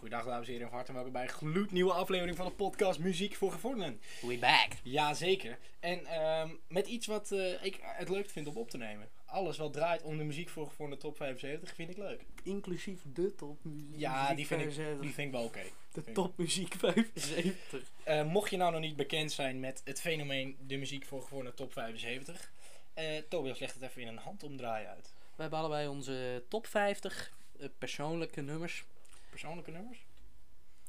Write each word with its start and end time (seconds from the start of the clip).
Goedendag 0.00 0.26
dames 0.26 0.46
en 0.46 0.52
heren, 0.52 0.68
van 0.68 0.76
harte 0.76 0.92
welkom 0.92 1.12
bij 1.12 1.22
een 1.22 1.28
gloednieuwe 1.28 1.92
aflevering 1.92 2.36
van 2.36 2.46
de 2.46 2.52
podcast 2.52 2.98
Muziek 2.98 3.34
voor 3.34 3.52
Gevorderden. 3.52 4.00
We 4.20 4.38
back. 4.38 4.68
Jazeker. 4.82 5.58
En 5.80 6.06
ehm, 6.06 6.50
met 6.68 6.86
iets 6.86 7.06
wat 7.06 7.32
eh, 7.32 7.64
ik 7.64 7.78
het 7.82 8.08
leuk 8.08 8.30
vind 8.30 8.46
om 8.46 8.56
op 8.56 8.70
te 8.70 8.76
nemen. 8.76 9.08
Alles 9.24 9.56
wat 9.56 9.72
draait 9.72 10.02
om 10.02 10.18
de 10.18 10.24
muziek 10.24 10.48
voor 10.48 10.66
Gevorderden 10.66 11.04
top 11.04 11.16
75 11.16 11.74
vind 11.74 11.90
ik 11.90 11.96
leuk. 11.96 12.24
Inclusief 12.42 13.00
de 13.12 13.34
topmuziek. 13.34 13.94
Ja, 13.96 14.34
die 14.34 14.46
vind, 14.46 14.60
ik, 14.60 15.00
die 15.00 15.12
vind 15.12 15.26
ik 15.26 15.32
wel 15.32 15.44
oké. 15.44 15.62
De 15.92 16.12
topmuziek 16.12 16.74
75. 16.74 17.90
Eh, 18.04 18.24
mocht 18.24 18.50
je 18.50 18.56
nou 18.56 18.72
nog 18.72 18.80
niet 18.80 18.96
bekend 18.96 19.32
zijn 19.32 19.60
met 19.60 19.80
het 19.84 20.00
fenomeen 20.00 20.56
de 20.66 20.76
muziek 20.76 21.06
voor 21.06 21.22
Gevorderden 21.22 21.54
top 21.54 21.72
75. 21.72 22.52
eh 22.94 23.22
Tobias 23.28 23.58
legt 23.58 23.74
het 23.74 23.82
even 23.82 24.02
in 24.02 24.08
een 24.08 24.16
handomdraai 24.16 24.86
uit. 24.86 25.12
We 25.34 25.42
hebben 25.42 25.58
allebei 25.58 25.88
onze 25.88 26.44
top 26.48 26.66
50 26.66 27.32
eh, 27.58 27.68
persoonlijke 27.78 28.40
nummers. 28.40 28.84
Persoonlijke 29.30 29.70
nummers? 29.70 30.06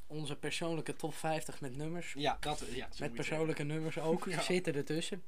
Onze 0.06 0.36
persoonlijke 0.36 0.96
top 0.96 1.14
50 1.14 1.60
met 1.60 1.76
nummers. 1.76 2.12
Ja, 2.12 2.36
dat 2.40 2.64
ja, 2.70 2.88
Met 2.98 3.12
persoonlijke 3.12 3.62
nummers 3.62 3.98
ook. 3.98 4.26
Zitten 4.40 4.74
ertussen. 4.74 5.22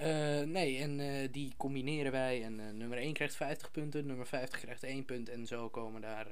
Eh, 0.00 0.40
nee, 0.40 0.78
en 0.78 1.00
eh, 1.00 1.28
die 1.32 1.52
combineren 1.56 2.12
wij. 2.12 2.44
En 2.44 2.60
eh, 2.60 2.72
nummer 2.72 2.98
1 2.98 3.12
krijgt 3.12 3.36
50 3.36 3.70
punten, 3.70 4.06
nummer 4.06 4.26
50 4.26 4.60
krijgt 4.60 4.82
1 4.82 5.04
punt. 5.04 5.28
En 5.28 5.46
zo 5.46 5.68
komen 5.68 6.00
daar 6.00 6.26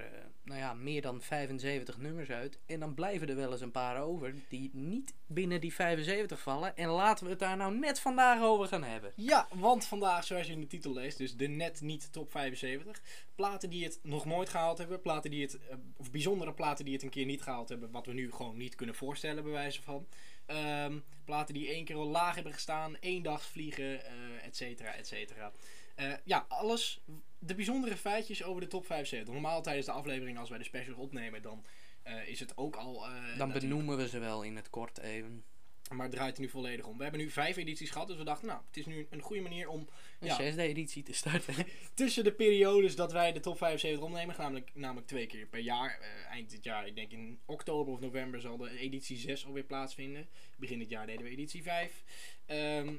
nou 0.45 0.59
ja, 0.59 0.74
meer 0.74 1.02
dan 1.02 1.20
75 1.20 1.98
nummers 1.98 2.30
uit. 2.30 2.59
En 2.66 2.80
dan 2.80 2.95
blijven 2.95 3.28
er 3.28 3.36
wel 3.36 3.52
eens 3.52 3.60
een 3.60 3.70
paar 3.70 4.02
over 4.02 4.34
die 4.48 4.70
niet 4.73 5.14
binnen 5.26 5.60
die 5.60 5.74
75 5.74 6.40
vallen. 6.40 6.76
En 6.76 6.88
laten 6.88 7.24
we 7.24 7.30
het 7.30 7.38
daar 7.40 7.56
nou 7.56 7.74
net 7.74 8.00
vandaag 8.00 8.42
over 8.42 8.66
gaan 8.66 8.84
hebben. 8.84 9.12
Ja, 9.16 9.48
want 9.54 9.84
vandaag, 9.84 10.24
zoals 10.24 10.46
je 10.46 10.52
in 10.52 10.60
de 10.60 10.66
titel 10.66 10.92
leest, 10.92 11.18
dus 11.18 11.37
de 11.37 11.48
net 11.48 11.80
niet 11.80 12.12
top 12.12 12.30
75. 12.30 13.02
Platen 13.34 13.70
die 13.70 13.84
het 13.84 13.98
nog 14.02 14.24
nooit 14.24 14.48
gehaald 14.48 14.78
hebben, 14.78 15.00
platen 15.00 15.30
die 15.30 15.42
het, 15.42 15.59
of 15.96 16.10
bijzondere 16.10 16.52
platen 16.52 16.84
die 16.84 16.95
het 16.95 17.02
een 17.02 17.10
keer 17.10 17.26
niet 17.26 17.42
gehaald 17.42 17.68
hebben, 17.68 17.90
wat 17.90 18.06
we 18.06 18.12
nu 18.12 18.32
gewoon 18.32 18.56
niet 18.56 18.74
kunnen 18.74 18.95
voorstellen, 18.95 19.42
bij 19.42 19.52
wijze 19.52 19.82
van. 19.82 20.06
Ehm, 20.49 20.99
platen 21.24 21.54
die 21.54 21.68
één 21.68 21.85
keer 21.85 21.96
al 21.96 22.07
laag 22.07 22.35
hebben 22.35 22.52
gestaan, 22.52 22.99
één 23.01 23.23
dag 23.23 23.45
vliegen, 23.45 24.04
eh 24.04 24.46
et 24.46 24.57
cetera, 24.57 24.95
et 24.95 25.07
cetera. 25.07 25.52
Eh, 25.95 26.13
ja, 26.24 26.45
alles, 26.49 27.01
de 27.38 27.55
bijzondere 27.55 27.96
feitjes 27.96 28.43
over 28.43 28.60
de 28.60 28.66
top 28.66 28.87
75. 28.87 29.35
Normaal 29.35 29.63
tijdens 29.63 29.87
de 29.87 29.93
aflevering, 29.93 30.38
als 30.38 30.49
wij 30.49 30.59
de 30.59 30.65
specials 30.65 30.99
opnemen, 30.99 31.43
dan 31.43 31.65
eh, 32.02 32.29
is 32.29 32.40
het 32.40 32.57
ook 32.57 32.77
al. 32.77 33.07
Dan 33.37 33.52
benoemen 33.52 33.96
we 33.96 34.09
ze 34.09 34.18
wel 34.18 34.43
in 34.43 34.57
het 34.57 34.71
kort 34.71 34.99
even. 34.99 35.45
Maar 35.88 36.06
het 36.06 36.14
draait 36.14 36.36
er 36.36 36.42
nu 36.42 36.48
volledig 36.48 36.86
om. 36.86 36.96
We 36.96 37.02
hebben 37.02 37.20
nu 37.20 37.30
vijf 37.30 37.56
edities 37.56 37.90
gehad, 37.90 38.08
dus 38.08 38.16
we 38.16 38.24
dachten, 38.24 38.46
nou, 38.48 38.60
het 38.66 38.76
is 38.76 38.86
nu 38.86 39.06
een 39.10 39.20
goede 39.20 39.42
manier 39.42 39.68
om 39.68 39.88
Een 40.20 40.26
Ja. 40.28 40.34
zesde 40.36 40.62
editie 40.62 41.02
te 41.02 41.12
starten. 41.12 41.54
tussen 41.94 42.24
de 42.24 42.32
periodes 42.32 42.96
dat 42.96 43.12
wij 43.12 43.32
de 43.32 43.40
top 43.40 43.56
75 43.58 44.04
opnemen, 44.04 44.34
namelijk, 44.38 44.70
namelijk 44.74 45.06
twee 45.06 45.26
keer 45.26 45.46
per 45.46 45.60
jaar. 45.60 45.98
eh, 46.00 46.30
eind 46.30 46.50
dit 46.50 46.64
jaar, 46.64 46.86
ik 46.86 46.94
denk 46.94 47.10
in 47.12 47.38
oktober 47.44 47.92
of 47.92 48.00
november, 48.00 48.40
zal 48.40 48.56
de 48.56 48.78
editie 48.78 49.16
6 49.16 49.46
alweer 49.46 49.64
plaatsvinden. 49.64 50.28
Begin 50.56 50.78
dit 50.78 50.88
jaar 50.90 51.06
deden 51.06 51.22
we 51.24 51.30
editie 51.30 51.62
5. 51.62 52.04
Ehm, 52.46 52.94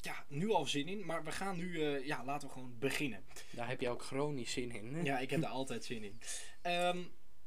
ja, 0.00 0.24
nu 0.28 0.50
al 0.50 0.66
zin 0.66 0.88
in, 0.88 1.06
maar 1.06 1.24
we 1.24 1.30
gaan 1.32 1.56
nu, 1.56 1.82
eh, 1.82 2.06
ja, 2.06 2.24
laten 2.24 2.48
we 2.48 2.54
gewoon 2.54 2.78
beginnen. 2.78 3.24
Daar 3.50 3.68
heb 3.68 3.80
je 3.80 3.88
ook 3.88 4.02
chronisch 4.02 4.52
zin 4.52 4.70
in. 4.74 4.94
hè? 4.94 5.00
Ja, 5.02 5.18
ik 5.18 5.30
heb 5.30 5.40
daar 5.40 5.50
altijd 5.50 5.84
zin 5.84 6.02
in. 6.04 6.20
Ehm, 6.62 7.02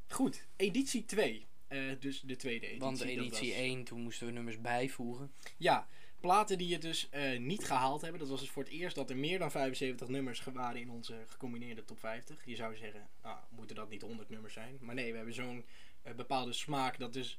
goed, 0.08 0.46
editie 0.56 1.04
2. 1.04 1.46
Eh, 1.70 1.82
dus 2.00 2.20
de 2.20 2.36
tweede 2.36 2.66
editie. 2.66 2.80
Want 2.84 3.00
editie 3.00 3.48
was- 3.50 3.58
1, 3.60 3.84
toen 3.84 4.00
moesten 4.00 4.26
we 4.26 4.32
nummers 4.32 4.60
bijvoegen. 4.60 5.32
Ja, 5.56 5.88
platen 6.20 6.58
die 6.58 6.72
het 6.72 6.82
dus 6.82 7.08
eh, 7.10 7.38
niet 7.38 7.64
gehaald 7.64 8.00
hebben. 8.00 8.20
Dat 8.20 8.28
was 8.28 8.40
dus 8.40 8.50
voor 8.50 8.62
het 8.62 8.72
eerst 8.72 8.96
dat 8.96 9.10
er 9.10 9.16
meer 9.16 9.38
dan 9.38 9.50
75 9.50 10.08
nummers 10.08 10.42
waren 10.52 10.80
in 10.80 10.90
onze 10.90 11.24
gecombineerde 11.26 11.84
top 11.84 11.98
50. 11.98 12.42
Je 12.44 12.56
zou 12.56 12.76
zeggen, 12.76 13.08
ah, 13.20 13.36
moeten 13.48 13.76
dat 13.76 13.88
niet 13.90 14.02
100 14.02 14.28
nummers 14.28 14.52
zijn? 14.54 14.78
Maar 14.80 14.94
nee, 14.94 15.10
we 15.10 15.16
hebben 15.16 15.34
zo'n 15.34 15.64
eh, 16.02 16.14
bepaalde 16.14 16.52
smaak 16.52 16.98
dat 16.98 17.12
dus 17.12 17.38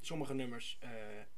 sommige 0.00 0.34
nummers 0.34 0.78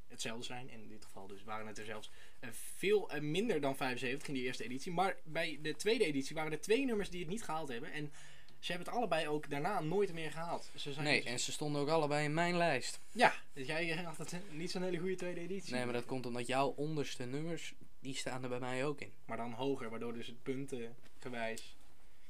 hetzelfde 0.07 0.43
zijn. 0.45 0.69
En 0.69 0.81
in 0.81 0.87
dit 0.87 1.05
geval 1.05 1.27
dus 1.27 1.43
waren 1.43 1.67
het 1.67 1.77
er 1.77 1.85
zelfs 1.85 2.11
veel 2.51 3.09
minder 3.21 3.61
dan 3.61 3.75
75 3.75 4.27
in 4.27 4.33
die 4.33 4.43
eerste 4.43 4.63
editie. 4.63 4.91
Maar 4.91 5.17
bij 5.23 5.59
de 5.61 5.75
tweede 5.75 6.05
editie 6.05 6.35
waren 6.35 6.51
er 6.51 6.61
twee 6.61 6.85
nummers 6.85 7.09
die 7.09 7.19
het 7.19 7.29
niet 7.29 7.43
gehaald 7.43 7.67
hebben. 7.69 7.91
En 7.91 8.11
ze 8.67 8.73
hebben 8.73 8.93
het 8.93 9.01
allebei 9.01 9.27
ook 9.27 9.49
daarna 9.49 9.79
nooit 9.79 10.13
meer 10.13 10.31
gehaald. 10.31 10.69
Ze 10.75 10.93
zijn 10.93 11.05
Nee, 11.05 11.21
dus- 11.21 11.31
en 11.31 11.39
ze 11.39 11.51
stonden 11.51 11.81
ook 11.81 11.89
allebei 11.89 12.25
in 12.25 12.33
mijn 12.33 12.57
lijst. 12.57 12.99
Ja, 13.11 13.33
dus 13.53 13.67
jij 13.67 13.87
had 14.03 14.17
het 14.17 14.35
niet 14.51 14.71
zo'n 14.71 14.83
hele 14.83 14.97
goede 14.97 15.15
tweede 15.15 15.39
editie. 15.39 15.73
Nee, 15.73 15.83
maar 15.83 15.93
dat 15.93 16.05
komt 16.05 16.25
omdat 16.25 16.47
jouw 16.47 16.67
onderste 16.67 17.25
nummers, 17.25 17.73
die 17.99 18.15
staan 18.15 18.43
er 18.43 18.49
bij 18.49 18.59
mij 18.59 18.85
ook 18.85 19.01
in. 19.01 19.13
Maar 19.25 19.37
dan 19.37 19.51
hoger, 19.51 19.89
waardoor 19.89 20.13
dus 20.13 20.27
het 20.27 20.43
puntengewijs 20.43 21.75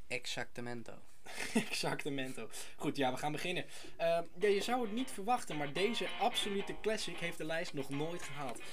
Exactemento. 0.07 0.93
exactemento. 1.69 2.49
Goed, 2.75 2.97
ja, 2.97 3.11
we 3.11 3.17
gaan 3.17 3.31
beginnen. 3.31 3.65
Eh, 3.97 4.19
ja, 4.39 4.47
je 4.47 4.61
zou 4.61 4.81
het 4.81 4.91
niet 4.91 5.11
verwachten, 5.11 5.57
maar 5.57 5.73
deze 5.73 6.07
absolute 6.19 6.75
classic 6.81 7.17
heeft 7.17 7.37
de 7.37 7.45
lijst 7.45 7.73
nog 7.73 7.89
nooit 7.89 8.23
gehaald. 8.23 8.57
Ja, 8.57 8.63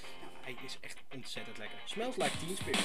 hij 0.41 0.57
is 0.65 0.79
echt 0.81 0.99
ontzettend 1.15 1.59
lekker. 1.59 1.79
Smells 1.85 2.17
like 2.17 2.37
Teen 2.39 2.57
Spirit. 2.57 2.83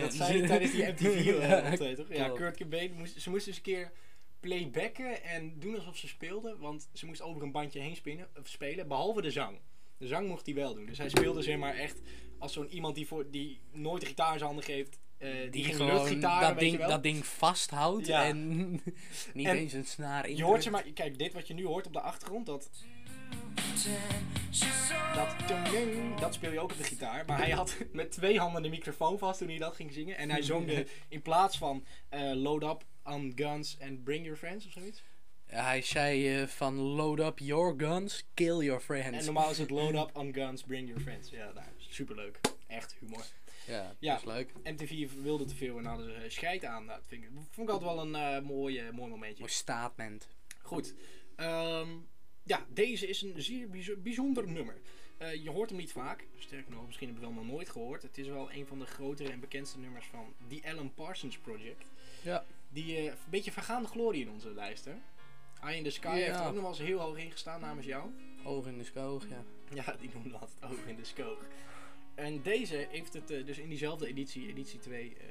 Dat 0.00 0.14
zei 0.14 0.38
hij 0.38 0.46
tijdens 0.48 0.70
die 0.72 0.86
MTV 0.92 1.24
Ja, 1.24 1.70
optreden, 1.70 1.96
toch? 1.96 2.16
Ja. 2.16 2.28
Kurt 2.28 2.56
Cobain, 2.56 2.92
moest, 2.94 3.20
ze 3.20 3.30
moest 3.30 3.44
dus 3.44 3.56
een 3.56 3.62
keer 3.62 3.92
playbacken 4.40 5.22
en 5.24 5.52
doen 5.58 5.74
alsof 5.74 5.96
ze 5.96 6.08
speelde, 6.08 6.56
want 6.58 6.88
ze 6.92 7.06
moest 7.06 7.22
over 7.22 7.42
een 7.42 7.52
bandje 7.52 7.80
heen 7.80 7.96
spinnen, 7.96 8.28
of 8.38 8.48
spelen, 8.48 8.88
behalve 8.88 9.22
de 9.22 9.30
zang. 9.30 9.58
De 9.98 10.06
zang 10.06 10.28
mocht 10.28 10.46
hij 10.46 10.54
wel 10.54 10.74
doen, 10.74 10.86
dus 10.86 10.98
hij 10.98 11.08
speelde 11.08 11.42
zeg 11.42 11.56
maar 11.56 11.74
echt 11.74 12.00
als 12.38 12.52
zo'n 12.52 12.68
iemand 12.68 12.94
die, 12.94 13.06
voor, 13.06 13.30
die 13.30 13.60
nooit 13.72 14.00
de 14.00 14.06
gitaar 14.06 14.32
in 14.32 14.38
zijn 14.38 14.50
handen 14.50 14.64
geeft, 14.68 14.98
eh, 15.18 15.30
die, 15.50 15.64
gewoon 15.64 15.92
luchtgitaar, 15.92 16.40
dat 16.40 16.50
weet 16.50 16.58
ding, 16.60 16.72
je 16.72 16.78
wel. 16.78 16.88
dat 16.88 17.02
ding 17.02 17.26
vasthoudt 17.26 18.06
Ja. 18.06 18.24
en 18.24 18.70
niet 19.34 19.46
En 19.46 19.56
eens 19.56 19.72
een 19.72 19.84
snaar 19.84 20.28
in. 20.28 20.36
Je 20.36 20.44
hoort 20.44 20.62
ze 20.62 20.70
maar, 20.70 20.82
kijk, 20.94 21.18
dit 21.18 21.32
wat 21.32 21.46
je 21.46 21.54
nu 21.54 21.66
hoort 21.66 21.86
op 21.86 21.92
de 21.92 22.00
achtergrond, 22.00 22.46
dat, 22.46 22.70
dat, 25.14 25.34
dat 26.20 26.34
speel 26.34 26.52
je 26.52 26.60
ook 26.60 26.70
op 26.70 26.76
de 26.78 26.84
gitaar. 26.84 27.24
Maar 27.26 27.38
hij 27.38 27.50
had 27.50 27.76
met 27.92 28.12
twee 28.12 28.38
handen 28.38 28.62
de 28.62 28.68
microfoon 28.68 29.18
vast 29.18 29.38
toen 29.38 29.48
hij 29.48 29.58
dat 29.58 29.74
ging 29.74 29.92
zingen. 29.92 30.16
En 30.16 30.30
hij 30.30 30.42
zong 30.42 30.86
in 31.08 31.22
plaats 31.22 31.58
van 31.58 31.84
eh, 32.08 32.32
load 32.34 32.62
up 32.62 32.84
on 33.04 33.32
guns 33.34 33.76
and 33.80 34.04
bring 34.04 34.22
your 34.24 34.38
friends 34.38 34.66
of 34.66 34.72
zoiets. 34.72 35.02
Hij 35.46 35.82
zei 35.82 36.40
eh, 36.40 36.46
van 36.46 36.74
load 36.74 37.18
up 37.20 37.38
your 37.38 37.74
guns, 37.76 38.24
kill 38.34 38.58
your 38.64 38.80
friends. 38.80 39.18
En 39.18 39.24
normaal 39.24 39.50
is 39.50 39.58
het 39.58 39.70
load 39.70 39.94
up 40.08 40.16
on 40.16 40.34
guns, 40.34 40.62
bring 40.62 40.88
your 40.88 41.02
friends. 41.02 41.30
Ja, 41.30 41.52
nou, 41.54 41.66
superleuk. 41.78 42.40
Echt 42.66 42.96
humor. 43.00 43.24
Ja, 43.66 43.94
Ja. 43.98 44.12
dat 44.12 44.20
is 44.20 44.26
leuk. 44.26 44.52
MTV 44.64 45.08
wilde 45.22 45.44
te 45.44 45.54
veel 45.56 45.78
en 45.78 45.84
hadden 45.84 46.06
ze 46.06 46.12
eh, 46.12 46.30
scheid 46.30 46.64
aan. 46.64 46.84
Nou, 46.84 46.98
dat 46.98 47.08
vind 47.08 47.22
ik, 47.22 47.28
vond 47.50 47.68
ik 47.68 47.74
altijd 47.74 47.94
wel 47.94 48.00
een 48.06 48.14
eh, 48.14 48.40
mooi, 48.42 48.82
mooi 48.92 49.10
momentje. 49.10 49.38
Mooi 49.40 49.52
statement. 49.52 50.28
Goed. 50.62 50.94
Ehm, 51.36 51.88
ja, 52.42 52.66
deze 52.72 53.06
is 53.08 53.22
een 53.22 53.42
zeer 53.42 53.68
bijzo- 53.70 53.96
bijzonder 53.96 54.48
nummer. 54.48 54.76
Eh, 55.18 55.34
je 55.44 55.50
hoort 55.50 55.70
hem 55.70 55.78
niet 55.78 55.92
vaak. 55.92 56.26
Sterker 56.38 56.72
nog, 56.72 56.86
misschien 56.86 57.08
heb 57.08 57.16
je 57.18 57.24
het 57.24 57.34
wel 57.34 57.42
nog 57.44 57.52
nooit 57.52 57.68
gehoord. 57.70 58.02
Het 58.02 58.18
is 58.18 58.26
wel 58.28 58.52
een 58.52 58.66
van 58.66 58.78
de 58.78 58.86
grotere 58.86 59.30
en 59.30 59.40
bekendste 59.40 59.78
nummers 59.78 60.06
van 60.06 60.34
The 60.48 60.60
Alan 60.64 60.94
Parsons 60.94 61.38
Project. 61.38 61.84
Ja. 62.22 62.44
Die 62.68 62.96
eh, 62.96 63.04
een 63.04 63.12
beetje 63.30 63.52
vergaande 63.52 63.88
glorie 63.88 64.20
in 64.22 64.30
onze 64.30 64.50
lijst, 64.54 64.84
hè? 64.84 64.94
Eye 65.62 65.76
in 65.76 65.84
the 65.84 65.90
Sky 65.90 66.08
heeft 66.16 66.28
er 66.36 66.42
Ja. 66.42 66.46
ook 66.46 66.52
nog 66.52 66.60
wel 66.62 66.70
eens 66.70 66.80
heel 66.80 66.98
hoog 66.98 67.18
in 67.18 67.30
gestaan 67.30 67.60
namens 67.60 67.86
jou. 67.86 68.10
Oog 68.44 68.66
in 68.66 68.78
de 68.78 68.84
skoog, 68.84 69.24
ja. 69.28 69.44
Ja, 69.74 69.96
die 70.00 70.10
noemde 70.14 70.36
altijd 70.38 70.72
Oog 70.72 70.84
in 70.86 70.96
de 70.96 71.04
Skoog. 71.04 71.38
En 72.14 72.42
deze 72.42 72.86
heeft 72.90 73.12
het 73.12 73.30
eh, 73.30 73.46
dus 73.46 73.58
in 73.58 73.68
diezelfde 73.68 74.06
editie, 74.06 74.48
editie 74.48 74.78
2, 74.78 75.16
eh, 75.16 75.24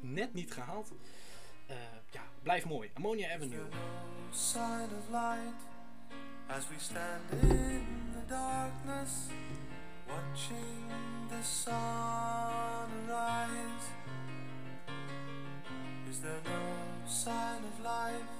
net 0.00 0.34
niet 0.34 0.52
gehaald. 0.52 0.92
Eh, 1.66 1.76
ja, 2.10 2.24
blijf 2.42 2.64
mooi. 2.64 2.90
Ammonia 2.94 3.34
Avenue. 3.34 3.64
As 6.56 6.70
we 6.70 6.76
stand 6.78 7.20
in 7.42 7.84
the 8.14 8.32
darkness, 8.32 9.28
watching 10.08 10.88
the 11.28 11.42
sun 11.42 12.88
rise. 13.10 13.86
Is 16.08 16.20
there 16.20 16.42
no 16.44 17.08
sign 17.08 17.58
of 17.64 17.84
life 17.84 18.34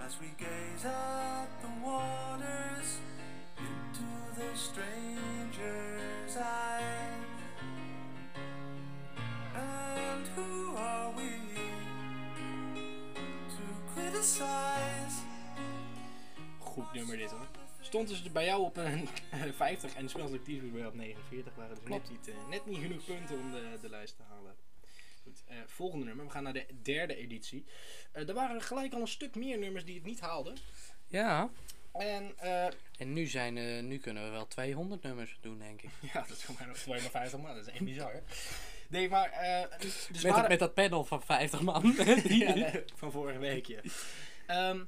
as 0.00 0.20
we 0.20 0.28
gaze 0.38 0.84
at 0.84 1.48
the 1.62 1.68
waters 1.84 2.98
into 3.58 4.06
the 4.38 4.56
stranger's 4.56 6.36
eyes? 6.36 7.40
And 9.56 10.26
who 10.36 10.76
are 10.76 11.10
we? 11.16 11.32
to 13.56 13.62
criticize 13.94 15.25
goed 16.82 16.92
nummer 16.92 17.16
dit 17.16 17.30
hoor. 17.30 17.46
Stond 17.80 18.08
dus 18.08 18.22
bij 18.32 18.44
jou 18.44 18.62
op 18.62 18.76
een 18.76 19.08
50 19.56 19.94
en 19.94 20.08
Smells 20.08 20.30
Like 20.30 20.44
Teen 20.44 20.56
Spirit 20.56 20.72
bij 20.72 20.80
jou 20.80 20.92
op 20.92 20.98
49. 20.98 21.54
Waren 21.54 21.74
dus 21.76 21.88
net 21.88 22.10
niet, 22.10 22.28
eh, 22.28 22.34
net 22.48 22.66
niet 22.66 22.78
genoeg 22.78 23.04
punten 23.04 23.38
om 23.38 23.50
de, 23.52 23.78
de 23.80 23.88
lijst 23.88 24.16
te 24.16 24.22
halen. 24.28 24.54
Goed, 25.22 25.42
eh, 25.46 25.56
volgende 25.66 26.04
nummer. 26.04 26.24
We 26.24 26.30
gaan 26.30 26.42
naar 26.42 26.52
de 26.52 26.66
derde 26.82 27.16
editie. 27.16 27.64
Eh, 28.12 28.28
er 28.28 28.34
waren 28.34 28.62
gelijk 28.62 28.92
al 28.94 29.00
een 29.00 29.08
stuk 29.08 29.34
meer 29.34 29.58
nummers 29.58 29.84
die 29.84 29.94
het 29.94 30.04
niet 30.04 30.20
haalden. 30.20 30.56
Ja. 31.06 31.50
En 31.92 32.32
eh, 32.38 32.66
En 32.98 33.12
nu, 33.12 33.26
zijn, 33.26 33.56
eh, 33.56 33.82
nu 33.82 33.98
kunnen 33.98 34.24
we 34.24 34.30
wel 34.30 34.46
200 34.46 35.02
nummers 35.02 35.38
doen, 35.40 35.58
denk 35.58 35.82
ik. 35.82 35.90
ja, 36.12 36.20
dat 36.28 36.36
is 36.36 36.44
voor 36.44 36.54
mij 36.58 36.66
nog 36.66 36.76
250 36.76 37.40
man. 37.40 37.54
Dat 37.54 37.66
is 37.66 37.72
echt 37.72 37.84
bizar. 37.84 38.12
hè? 38.12 38.20
Nee, 38.88 39.08
maar... 39.08 39.30
eh, 39.30 39.78
dus 39.80 40.08
met, 40.12 40.22
waren- 40.22 40.38
dat, 40.40 40.48
met 40.48 40.58
dat 40.58 40.74
panel 40.74 41.04
van 41.04 41.22
50 41.22 41.60
man. 41.60 41.94
ja, 42.28 42.54
nee, 42.54 42.82
van 42.94 43.12
vorige 43.12 43.38
week, 43.38 43.66
ja. 43.66 43.80
Ehm, 44.46 44.84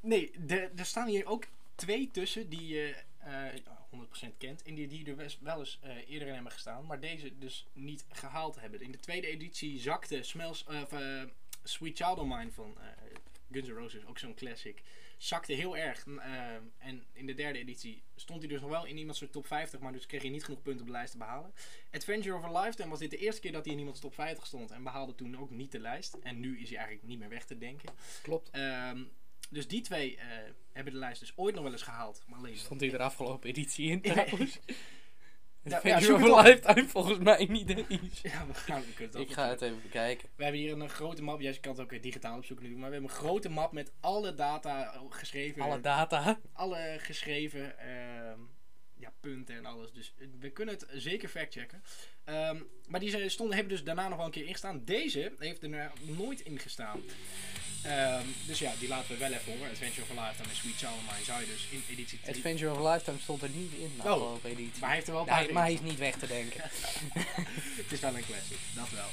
nee, 0.00 0.30
er 0.48 0.70
er 0.76 0.84
staan 0.84 1.08
hier 1.08 1.26
ook 1.26 1.44
twee 1.74 2.10
tussen 2.12 2.48
die 2.48 2.66
je 2.66 2.96
eh, 3.18 3.44
100% 4.26 4.36
kent. 4.38 4.62
En 4.62 4.74
die, 4.74 4.86
die 4.86 5.06
er 5.06 5.14
best 5.14 5.40
wel 5.40 5.58
eens 5.58 5.78
eh, 5.82 6.08
eerder 6.08 6.28
in 6.28 6.34
hebben 6.34 6.52
gestaan. 6.52 6.86
Maar 6.86 7.00
deze 7.00 7.38
dus 7.38 7.66
niet 7.72 8.04
gehaald 8.10 8.60
hebben. 8.60 8.80
In 8.80 8.92
de 8.92 9.00
tweede 9.00 9.26
editie 9.26 9.78
zakte 9.78 10.22
Smells, 10.22 10.64
eh, 10.66 10.82
of, 10.82 10.92
eh, 10.92 11.22
Sweet 11.62 11.96
Child 11.96 12.18
of 12.18 12.26
Mine 12.26 12.50
van 12.52 12.76
eh, 12.78 12.86
Guns 13.50 13.68
N' 13.68 13.72
Roses, 13.72 14.06
ook 14.06 14.18
zo'n 14.18 14.34
classic, 14.34 14.82
zakte 15.16 15.52
heel 15.52 15.76
erg. 15.76 16.06
Eh, 16.06 16.54
en 16.78 17.04
in 17.12 17.26
de 17.26 17.34
derde 17.34 17.58
editie 17.58 18.02
stond 18.16 18.38
hij 18.38 18.48
dus 18.48 18.60
nog 18.60 18.70
wel 18.70 18.86
in 18.86 18.98
iemands 18.98 19.24
top 19.30 19.46
50, 19.46 19.80
maar 19.80 19.92
dus 19.92 20.06
kreeg 20.06 20.22
hij 20.22 20.30
niet 20.30 20.44
genoeg 20.44 20.62
punten 20.62 20.80
op 20.80 20.86
de 20.86 20.92
lijst 20.92 21.12
te 21.12 21.18
behalen. 21.18 21.52
Adventure 21.90 22.36
of 22.36 22.44
a 22.44 22.60
Lifetime 22.60 22.90
was 22.90 22.98
dit 22.98 23.10
de 23.10 23.16
eerste 23.16 23.40
keer 23.40 23.52
dat 23.52 23.64
hij 23.64 23.74
in 23.74 23.80
iemands 23.80 24.00
top 24.00 24.14
50 24.14 24.46
stond 24.46 24.70
en 24.70 24.82
behaalde 24.82 25.14
toen 25.14 25.38
ook 25.38 25.50
niet 25.50 25.72
de 25.72 25.80
lijst. 25.80 26.14
En 26.14 26.40
nu 26.40 26.60
is 26.60 26.68
hij 26.68 26.78
eigenlijk 26.78 27.08
niet 27.08 27.18
meer 27.18 27.28
weg 27.28 27.44
te 27.44 27.58
denken. 27.58 27.92
Klopt. 28.22 28.50
Ehm, 28.50 29.02
dus 29.48 29.68
die 29.68 29.80
twee 29.80 30.16
eh, 30.16 30.26
hebben 30.72 30.92
de 30.92 30.98
lijst 30.98 31.20
dus 31.20 31.32
ooit 31.36 31.54
nog 31.54 31.62
wel 31.62 31.72
eens 31.72 31.82
gehaald. 31.82 32.22
Maar 32.26 32.38
alleen 32.38 32.56
Stond 32.56 32.80
hij 32.80 32.92
er 32.92 32.98
afgelopen 32.98 33.48
editie 33.48 33.90
in 33.90 34.00
trouwens. 34.12 34.58
Ja, 35.68 35.80
ja. 35.82 35.98
Lifetime 36.42 36.88
volgens 36.88 37.18
mij 37.18 37.46
niet 37.46 37.68
eens. 37.88 38.20
Ja, 38.20 38.46
we 38.46 38.54
gaan 38.54 38.80
we 38.80 38.92
kunnen 38.94 39.18
het 39.18 39.28
Ik 39.28 39.34
ga 39.34 39.48
het 39.48 39.62
even 39.62 39.82
bekijken. 39.82 40.28
We 40.36 40.42
hebben 40.42 40.60
hier 40.60 40.72
een, 40.72 40.82
eh, 40.82 40.88
grote 40.88 41.22
map. 41.22 41.40
Jij 41.40 41.58
kan 41.58 41.72
het 41.72 41.80
ook 41.80 41.92
eh, 41.92 42.02
digitaal 42.02 42.36
opzoeken 42.36 42.64
natuurlijk. 42.64 42.80
Maar 42.80 42.88
we 42.88 42.94
hebben 42.94 43.10
een 43.10 43.30
grote 43.30 43.48
map 43.48 43.72
met 43.72 43.92
alle 44.00 44.34
data 44.34 44.94
eh, 44.94 45.00
geschreven. 45.08 45.62
Alle 45.62 45.80
data. 45.80 46.40
alle 46.52 46.96
geschreven 46.98 47.78
ehm, 47.78 48.40
ja, 48.94 49.12
punten 49.20 49.56
en 49.56 49.66
alles. 49.66 49.92
Dus 49.92 50.14
we 50.40 50.50
kunnen 50.50 50.74
het 50.74 50.86
zeker 50.92 51.28
factchecken. 51.28 51.82
Ehm 52.24 52.56
maar 52.88 53.00
die 53.00 53.28
stonden, 53.28 53.56
hebben 53.56 53.74
dus 53.74 53.84
daarna 53.84 54.08
nog 54.08 54.16
wel 54.16 54.26
een 54.26 54.32
keer 54.32 54.46
ingestaan. 54.46 54.84
Deze 54.84 55.32
heeft 55.38 55.62
er 55.62 55.92
nooit 56.00 56.40
in 56.40 56.58
gestaan. 56.58 57.00
Ehm, 57.82 58.22
dus 58.46 58.58
ja, 58.58 58.72
die 58.78 58.88
laten 58.88 59.08
we 59.10 59.16
wel 59.16 59.32
even 59.32 59.52
horen. 59.52 59.70
Adventure 59.70 60.02
of 60.10 60.18
a 60.18 60.22
Lifetime 60.26 60.48
en 60.48 60.56
Sweet 60.56 60.76
Child 60.76 60.90
of 60.92 61.12
Mine 61.12 61.24
zou 61.24 61.40
je 61.40 61.46
dus 61.46 61.66
in 61.70 61.82
editie 61.90 62.18
3... 62.22 62.34
Adventure 62.36 62.72
of 62.72 62.78
a 62.86 62.92
Lifetime 62.92 63.18
stond 63.22 63.42
er 63.42 63.48
niet 63.48 63.72
in 63.72 63.92
de 63.96 64.02
Oh. 64.02 64.10
afgelopen 64.10 64.50
editie. 64.50 64.80
Maar 64.80 64.88
hij 64.88 64.94
heeft 64.96 65.08
er 65.08 65.14
wel 65.14 65.24
Nee, 65.24 65.44
paar 65.44 65.52
maar 65.52 65.62
hij 65.62 65.72
is 65.72 65.80
niet 65.80 65.98
weg 65.98 66.14
te 66.16 66.26
denken. 66.26 66.60
Het 67.82 67.92
is 67.92 68.00
wel 68.00 68.16
een 68.16 68.24
classic, 68.26 68.58
dat 68.74 68.88
wel. 68.90 69.08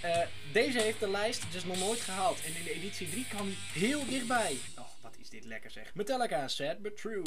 Eh, 0.00 0.26
deze 0.52 0.80
heeft 0.80 1.00
de 1.00 1.10
lijst 1.10 1.42
dus 1.52 1.64
nog 1.64 1.78
nooit 1.78 2.00
gehaald. 2.00 2.38
En 2.44 2.56
in 2.56 2.64
de 2.64 2.72
editie 2.74 3.10
3 3.10 3.26
kwam 3.28 3.46
hij 3.46 3.80
heel 3.80 4.04
dichtbij. 4.08 4.56
Oh, 4.78 4.84
wat 5.00 5.14
is 5.20 5.28
dit 5.28 5.44
lekker 5.44 5.70
zeg. 5.70 5.90
Metallica, 5.94 6.48
Sad 6.48 6.78
But 6.82 6.96
True. 6.96 7.22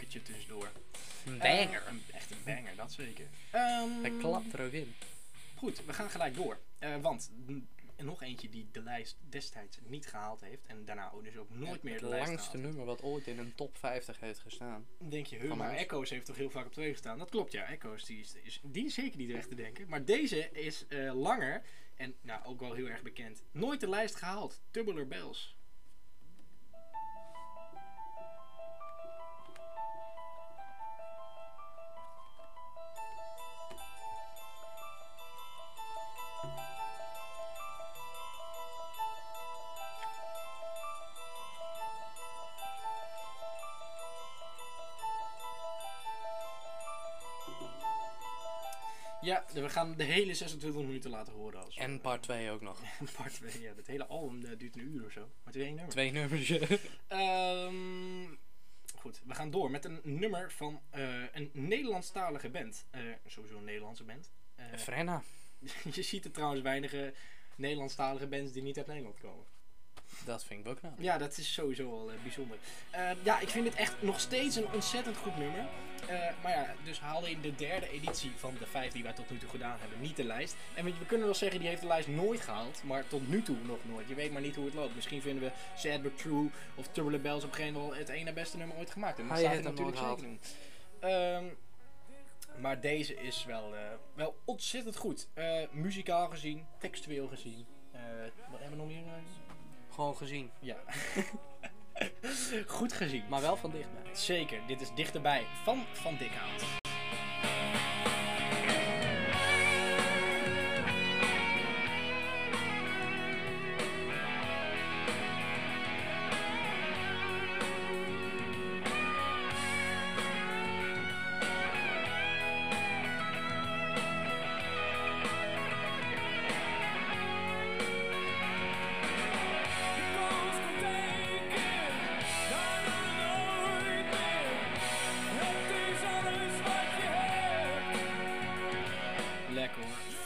Een 0.00 0.06
beuketje 0.08 0.22
tussendoor. 0.32 0.70
Een 1.26 1.40
Eh, 1.40 1.64
banger. 1.64 1.82
een- 1.88 2.02
echt 2.12 2.30
een 2.30 2.36
banger, 2.44 2.76
dat 2.76 2.92
zeker. 2.92 3.26
Ehm, 3.50 3.88
Hij 4.00 4.10
klapt 4.18 4.52
er 4.52 4.64
ook 4.66 4.72
in. 4.72 4.94
Goed, 5.54 5.84
we 5.84 5.92
gaan 5.92 6.10
gelijk 6.10 6.34
door. 6.34 6.58
Eh, 6.78 6.96
want 6.96 7.30
n- 7.50 7.68
nog 7.96 8.22
eentje 8.22 8.48
die 8.48 8.68
de 8.72 8.82
lijst 8.82 9.16
destijds 9.28 9.78
niet 9.86 10.06
gehaald 10.06 10.40
heeft. 10.40 10.66
En 10.66 10.84
daarna 10.84 11.10
ook 11.12 11.24
dus 11.24 11.36
ook 11.36 11.50
nooit 11.50 11.82
meer 11.82 11.92
het 11.92 12.02
de 12.02 12.08
lijst 12.08 12.26
langste 12.28 12.50
gehaald. 12.50 12.66
nummer 12.68 12.84
wat 12.86 13.02
ooit 13.02 13.26
in 13.26 13.38
een 13.38 13.54
top 13.54 13.76
50 13.76 14.20
heeft 14.20 14.38
gestaan. 14.40 14.86
Dan 14.98 15.08
denk 15.10 15.26
je, 15.26 15.44
maar. 15.44 15.74
Echo's 15.74 16.10
heeft 16.10 16.26
toch 16.26 16.36
heel 16.36 16.50
vaak 16.50 16.66
op 16.66 16.72
twee 16.72 16.92
gestaan? 16.92 17.18
Dat 17.18 17.30
klopt 17.30 17.52
ja, 17.52 17.64
Echo's 17.64 18.04
die 18.04 18.20
is, 18.20 18.34
is, 18.42 18.60
die 18.62 18.84
is 18.86 18.94
zeker 18.94 19.18
niet 19.18 19.32
weg 19.32 19.46
te 19.46 19.54
denken. 19.54 19.88
Maar 19.88 20.04
deze 20.04 20.50
is 20.52 20.86
eh, 20.86 21.14
langer 21.14 21.62
en 21.94 22.14
nou, 22.20 22.44
ook 22.44 22.60
wel 22.60 22.72
heel 22.72 22.86
erg 22.88 23.02
bekend. 23.02 23.42
Nooit 23.52 23.80
de 23.80 23.88
lijst 23.88 24.14
gehaald. 24.14 24.60
Tubular 24.70 25.06
Bells. 25.06 25.55
Gaan 49.76 49.96
de 49.96 50.04
hele 50.04 50.34
26 50.34 50.82
minuten 50.82 51.10
laten 51.10 51.32
horen. 51.32 51.64
Als 51.64 51.76
En 51.76 52.00
part 52.00 52.22
2 52.22 52.50
ook 52.50 52.60
nog. 52.60 52.80
part 53.16 53.34
2. 53.34 53.60
Ja, 53.60 53.72
het 53.76 53.86
hele 53.86 54.06
album 54.06 54.44
eh, 54.44 54.58
duurt 54.58 54.76
een 54.76 54.94
uur 54.94 55.04
of 55.04 55.12
zo. 55.12 55.20
Maar 55.20 55.52
het 55.52 55.56
is 55.56 55.62
één 55.62 55.74
nummer. 55.74 55.92
Twee 55.92 56.10
nummers. 56.10 56.50
Ehm, 57.06 58.34
goed, 58.94 59.22
we 59.24 59.34
gaan 59.34 59.50
door 59.50 59.70
met 59.70 59.84
een 59.84 60.00
nummer 60.02 60.52
van 60.52 60.80
eh, 60.90 61.22
een 61.32 61.50
Nederlandstalige 61.52 62.48
band. 62.48 62.86
Eh, 62.90 63.00
sowieso 63.26 63.56
een 63.56 63.64
Nederlandse 63.64 64.04
band. 64.04 64.30
Frenna. 64.76 65.22
je 65.94 66.02
ziet 66.02 66.24
er 66.24 66.30
trouwens 66.30 66.62
weinige 66.62 67.14
Nederlandstalige 67.56 68.26
bands 68.26 68.52
die 68.52 68.62
niet 68.62 68.78
uit 68.78 68.86
Nederland 68.86 69.18
komen. 69.18 69.44
Dat 70.24 70.44
vind 70.44 70.60
ik 70.60 70.72
ook 70.72 70.82
nou. 70.82 70.94
Ja, 70.98 71.18
dat 71.18 71.38
is 71.38 71.52
sowieso 71.52 71.90
wel 71.90 72.10
eh, 72.10 72.22
bijzonder. 72.22 72.58
Eh, 72.90 73.10
ja, 73.22 73.40
ik 73.40 73.48
vind 73.48 73.64
het 73.66 73.74
echt 73.74 74.02
nog 74.02 74.20
steeds 74.20 74.56
een 74.56 74.72
ontzettend 74.72 75.16
goed 75.16 75.36
nummer. 75.36 75.66
Eh, 76.08 76.18
maar 76.42 76.52
ja, 76.52 76.74
dus 76.84 77.00
haalde 77.00 77.30
in 77.30 77.40
de 77.40 77.54
derde 77.54 77.90
editie 77.90 78.32
van 78.36 78.54
de 78.58 78.66
vijf 78.66 78.92
die 78.92 79.02
wij 79.02 79.12
tot 79.12 79.30
nu 79.30 79.38
toe 79.38 79.48
gedaan 79.48 79.78
hebben 79.80 80.00
niet 80.00 80.16
de 80.16 80.24
lijst. 80.24 80.56
En 80.74 80.84
weet 80.84 80.92
je, 80.92 80.98
we 80.98 81.06
kunnen 81.06 81.26
wel 81.26 81.34
zeggen, 81.34 81.60
die 81.60 81.68
heeft 81.68 81.80
de 81.80 81.86
lijst 81.86 82.08
nooit 82.08 82.40
gehaald. 82.40 82.82
Maar 82.84 83.06
tot 83.06 83.28
nu 83.28 83.42
toe 83.42 83.56
nog 83.62 83.78
nooit. 83.82 84.08
Je 84.08 84.14
weet 84.14 84.32
maar 84.32 84.42
niet 84.42 84.54
hoe 84.54 84.64
het 84.64 84.74
loopt. 84.74 84.94
Misschien 84.94 85.22
vinden 85.22 85.42
we 85.42 85.52
Sad 85.76 86.02
But 86.02 86.18
True 86.18 86.50
of 86.74 86.88
Turbulent 86.88 87.22
Bells 87.22 87.44
op 87.44 87.50
een 87.50 87.56
gegeven 87.56 87.74
moment 87.80 87.96
wel 87.96 88.06
het 88.06 88.16
ene 88.16 88.32
beste 88.32 88.56
nummer 88.56 88.76
ooit 88.76 88.90
gemaakt. 88.90 89.18
En 89.18 89.28
dat 89.28 89.36
Hij 89.36 89.46
staat 89.46 89.56
er 89.56 89.62
heeft 89.62 89.76
hem 89.76 89.86
natuurlijk 89.86 90.06
nooit 90.06 90.40
zeker 90.40 90.58
in. 91.00 91.10
Ehm, 91.10 91.44
maar 92.60 92.80
deze 92.80 93.14
is 93.14 93.44
wel, 93.44 93.74
eh, 93.74 93.80
wel 94.14 94.36
ontzettend 94.44 94.96
goed. 94.96 95.28
Eh, 95.34 95.62
muzikaal 95.70 96.28
gezien, 96.28 96.66
textueel 96.78 97.28
gezien. 97.28 97.66
Eh, 97.92 98.00
wat 98.50 98.60
hebben 98.60 98.78
we 98.78 98.84
nog 98.84 98.86
meer? 98.86 99.02
Gewoon 99.96 100.16
gezien. 100.16 100.50
Ja. 100.60 100.76
Goed 102.66 102.92
gezien. 102.92 103.22
Maar 103.28 103.40
wel 103.40 103.56
van 103.56 103.70
dichtbij. 103.70 104.14
Zeker, 104.14 104.60
dit 104.66 104.80
is 104.80 104.90
dichterbij 104.94 105.46
van 105.64 105.84
Van 105.92 106.16
Dikhout. 106.16 106.85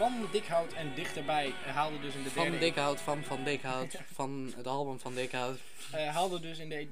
Van 0.01 0.29
Dikhout 0.33 0.73
en 0.73 0.95
dichterbij 0.95 1.51
haalde 1.51 2.01
dus 2.01 2.15
in 2.15 2.23
de 2.23 2.31
Van 2.31 2.43
derde 2.43 2.59
Dikhout, 2.59 3.01
van 3.01 3.25
Van 3.25 3.45
Dikhout, 3.51 3.99
van 4.13 4.53
het 4.57 4.67
album 4.67 4.99
van 4.99 5.15
Dikhout. 5.15 5.59
eh, 5.93 6.09
haalde 6.15 6.41
dus 6.41 6.59
in 6.59 6.69
de, 6.69 6.89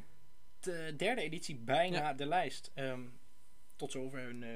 de 0.61 0.95
derde 0.97 1.23
editie 1.23 1.55
bijna 1.57 1.99
Ja. 1.99 2.13
de 2.13 2.27
lijst. 2.27 2.71
Ehm, 2.75 3.01
tot 3.77 3.91
zover 3.93 4.21
hun 4.21 4.43
eh 4.43 4.51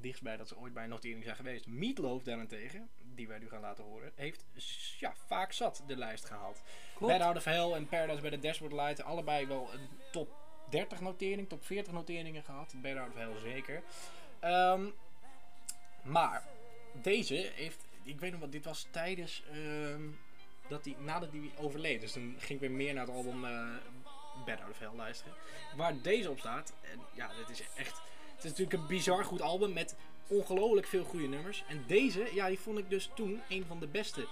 dichtstbij 0.00 0.36
dat 0.36 0.48
ze 0.48 0.58
ooit 0.58 0.72
bij 0.74 0.82
een 0.82 0.88
notering 0.88 1.24
zijn 1.24 1.36
geweest. 1.36 1.66
Meatloaf 1.66 2.22
daarentegen, 2.22 2.88
die 3.14 3.28
wij 3.28 3.38
nu 3.38 3.48
gaan 3.48 3.60
laten 3.60 3.84
horen, 3.84 4.12
heeft 4.14 4.44
ja, 4.98 5.14
vaak 5.26 5.52
zat 5.52 5.82
de 5.86 5.96
lijst 5.96 6.24
gehaald. 6.24 6.62
Bad 6.98 7.20
Out 7.20 7.36
of 7.36 7.44
Hell 7.44 7.72
en 7.72 7.88
Paradise 7.88 8.20
by 8.22 8.28
the 8.30 8.38
Dashboard 8.38 8.72
Light, 8.72 9.02
allebei 9.02 9.46
wel 9.46 9.70
een 9.72 9.88
top 10.12 10.34
30 10.70 11.00
notering, 11.00 11.48
top 11.48 11.64
40 11.64 11.92
noteringen 11.92 12.42
gehad. 12.42 12.74
Bad 12.76 12.96
Out 12.96 13.08
of 13.10 13.16
Hell 13.16 13.52
zeker. 13.52 13.82
Ehm, 14.40 14.84
maar 16.02 16.42
deze 17.02 17.50
heeft, 17.54 17.83
ik 18.04 18.20
weet 18.20 18.30
nog 18.30 18.40
wat, 18.40 18.52
dit 18.52 18.64
was 18.64 18.86
tijdens 18.90 19.42
ehm, 19.50 20.02
dat 20.68 20.84
hij, 20.84 20.96
nadat 20.98 21.30
hij 21.30 21.50
overleed. 21.56 22.00
Dus 22.00 22.12
toen 22.12 22.34
ging 22.38 22.60
ik 22.62 22.68
weer 22.68 22.76
meer 22.76 22.94
naar 22.94 23.06
het 23.06 23.14
album 23.14 23.44
eh 23.44 23.66
Bad 24.44 24.60
Out 24.60 24.70
of 24.70 24.78
Hell 24.78 24.96
luisteren. 24.96 25.34
Waar 25.76 26.02
deze 26.02 26.30
op 26.30 26.38
staat. 26.38 26.72
En 26.80 27.00
ja, 27.14 27.30
dit 27.46 27.50
is 27.50 27.60
echt, 27.76 28.00
het 28.34 28.44
is 28.44 28.50
natuurlijk 28.50 28.72
een 28.72 28.86
bizar 28.86 29.24
goed 29.24 29.42
album 29.42 29.72
met 29.72 29.96
ongelooflijk 30.26 30.86
veel 30.86 31.04
goede 31.04 31.26
nummers. 31.26 31.64
En 31.68 31.84
deze, 31.86 32.30
ja, 32.34 32.48
die 32.48 32.58
vond 32.58 32.78
ik 32.78 32.90
dus 32.90 33.10
toen 33.14 33.40
een 33.48 33.64
van 33.66 33.80
de 33.80 33.86
beste. 33.86 34.26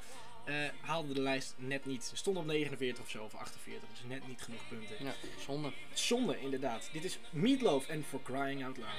Eh, 0.45 0.55
haalde 0.81 1.15
de 1.15 1.21
lijst 1.21 1.55
net 1.57 1.85
niet. 1.87 2.11
Stond 2.15 2.37
op 2.37 2.45
49 2.45 3.05
of 3.05 3.11
zo, 3.11 3.25
of 3.25 3.35
48. 3.35 3.89
Dus 3.89 4.03
net 4.09 4.29
niet 4.29 4.43
genoeg 4.43 4.69
punten. 4.69 5.05
Ja, 5.05 5.13
zonde. 5.39 5.73
Zonde, 5.93 6.41
inderdaad. 6.41 6.89
Dit 6.93 7.05
is 7.05 7.19
Meatloaf 7.31 7.89
en 7.89 8.05
For 8.05 8.23
Crying 8.23 8.65
Out 8.65 8.77
Loud. 8.77 8.93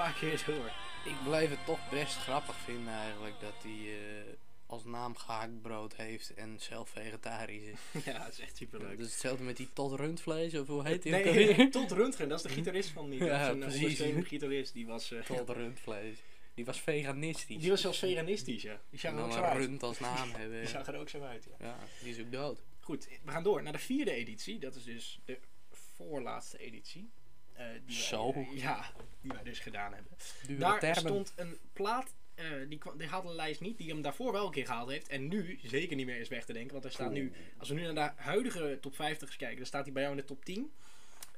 Paar 0.00 0.12
keer 0.12 0.42
door. 0.46 0.70
Ik 1.04 1.22
blijf 1.24 1.50
het 1.50 1.64
toch 1.64 1.88
best 1.90 2.16
grappig 2.16 2.56
vinden 2.56 2.92
eigenlijk 2.92 3.40
dat 3.40 3.54
hij 3.62 3.72
eh, 3.72 4.32
als 4.66 4.84
naam 4.84 5.16
gehaktbrood 5.16 5.96
heeft 5.96 6.34
en 6.34 6.56
zelf 6.60 6.90
vegetarisch 6.90 7.62
is. 7.62 8.04
ja, 8.04 8.18
dat 8.18 8.32
is 8.32 8.40
echt 8.40 8.56
superleuk. 8.56 8.96
Dat 8.96 9.06
is 9.06 9.12
hetzelfde 9.12 9.44
met 9.44 9.56
die 9.56 9.68
Todd 9.72 10.00
Rundvlees 10.00 10.54
of 10.54 10.66
hoe 10.66 10.86
heet 10.86 11.02
die 11.02 11.12
Nee, 11.12 11.68
tot 11.78 11.92
Röntgen, 11.92 12.28
dat 12.28 12.38
is 12.38 12.42
de 12.42 12.48
gitarist 12.48 12.88
van 12.90 13.08
Meatloaf. 13.08 13.30
Ja, 13.30 13.44
Zijn 13.44 13.58
precies. 13.58 14.26
gitarist, 14.26 14.72
die 14.72 14.86
was, 14.86 15.12
eh, 15.12 15.22
Todd 15.22 15.48
Rundvlees. 15.48 16.18
Die 16.54 16.64
was 16.64 16.80
veganistisch. 16.80 17.60
die 17.60 17.70
was 17.70 17.80
zelfs 17.80 17.98
veganistisch, 17.98 18.62
ja. 18.62 18.80
Die 18.90 18.98
zag 18.98 19.12
er 19.12 19.22
ook 19.24 19.32
zo 19.32 19.40
uit. 19.40 19.56
rund 19.56 19.82
als 19.82 19.98
naam 19.98 20.30
hebben. 20.40 20.60
Die 20.60 20.68
zag 20.68 20.86
er 20.86 20.96
ook 20.96 21.08
zo 21.08 21.22
uit, 21.22 21.44
ja. 21.44 21.66
Ja, 21.66 21.78
die 22.02 22.14
is 22.14 22.20
ook 22.20 22.32
dood. 22.32 22.62
Goed, 22.80 23.08
we 23.24 23.30
gaan 23.30 23.42
door 23.42 23.62
naar 23.62 23.72
de 23.72 23.78
vierde 23.78 24.10
editie. 24.10 24.58
Dat 24.58 24.74
is 24.74 24.84
dus 24.84 25.20
de 25.24 25.38
voorlaatste 25.70 26.58
editie. 26.58 27.10
Eh, 27.60 27.66
die 27.86 27.96
wij, 27.96 28.04
Zo. 28.04 28.32
eh, 28.32 28.56
ja, 28.58 28.90
die 29.20 29.32
wij 29.32 29.42
dus 29.42 29.58
gedaan 29.58 29.92
hebben. 29.94 30.12
Dure 30.46 30.58
Daar 30.60 30.78
termen. 30.80 30.98
stond 31.00 31.32
een 31.36 31.58
plaat, 31.72 32.14
eh, 32.34 32.46
die, 32.68 32.78
kwam, 32.78 32.98
die 32.98 33.06
haalde 33.08 33.28
de 33.28 33.34
lijst 33.34 33.60
niet, 33.60 33.78
die 33.78 33.88
hem 33.88 34.02
daarvoor 34.02 34.32
wel 34.32 34.46
een 34.46 34.52
keer 34.52 34.66
gehaald 34.66 34.90
heeft. 34.90 35.08
En 35.08 35.28
nu 35.28 35.58
zeker 35.62 35.96
niet 35.96 36.06
meer 36.06 36.20
is 36.20 36.28
weg 36.28 36.44
te 36.44 36.52
denken, 36.52 36.72
want 36.72 36.84
er 36.84 36.90
staat 36.92 37.12
nu, 37.12 37.32
als 37.58 37.68
we 37.68 37.74
nu 37.74 37.92
naar 37.92 38.14
de 38.16 38.22
huidige 38.22 38.78
top 38.80 38.94
50 38.94 39.28
eens 39.28 39.36
kijken, 39.36 39.56
dan 39.56 39.66
staat 39.66 39.84
hij 39.84 39.92
bij 39.92 40.02
jou 40.02 40.14
in 40.14 40.20
de 40.20 40.26
top 40.28 40.44
10. 40.44 40.72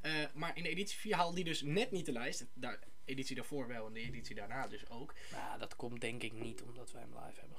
Eh, 0.01 0.13
maar 0.35 0.57
in 0.57 0.63
de 0.63 0.69
editie 0.69 0.99
4 0.99 1.15
haalde 1.15 1.35
hij 1.35 1.45
dus 1.45 1.63
net 1.63 1.91
niet 1.91 2.07
de 2.07 2.13
lijst. 2.13 2.47
De 2.55 2.79
editie 3.05 3.37
daarvoor 3.37 3.67
wel 3.67 3.87
en 3.87 3.93
de 3.93 4.01
editie 4.01 4.35
daarna 4.35 4.67
dus 4.67 4.91
ook. 4.91 5.15
Nou, 5.33 5.59
dat 5.59 5.77
komt 5.77 6.01
denk 6.01 6.23
ik 6.23 6.33
niet 6.33 6.63
omdat 6.63 6.93
wij 6.93 7.03
hem 7.03 7.11
live 7.25 7.41
hebben. 7.41 7.59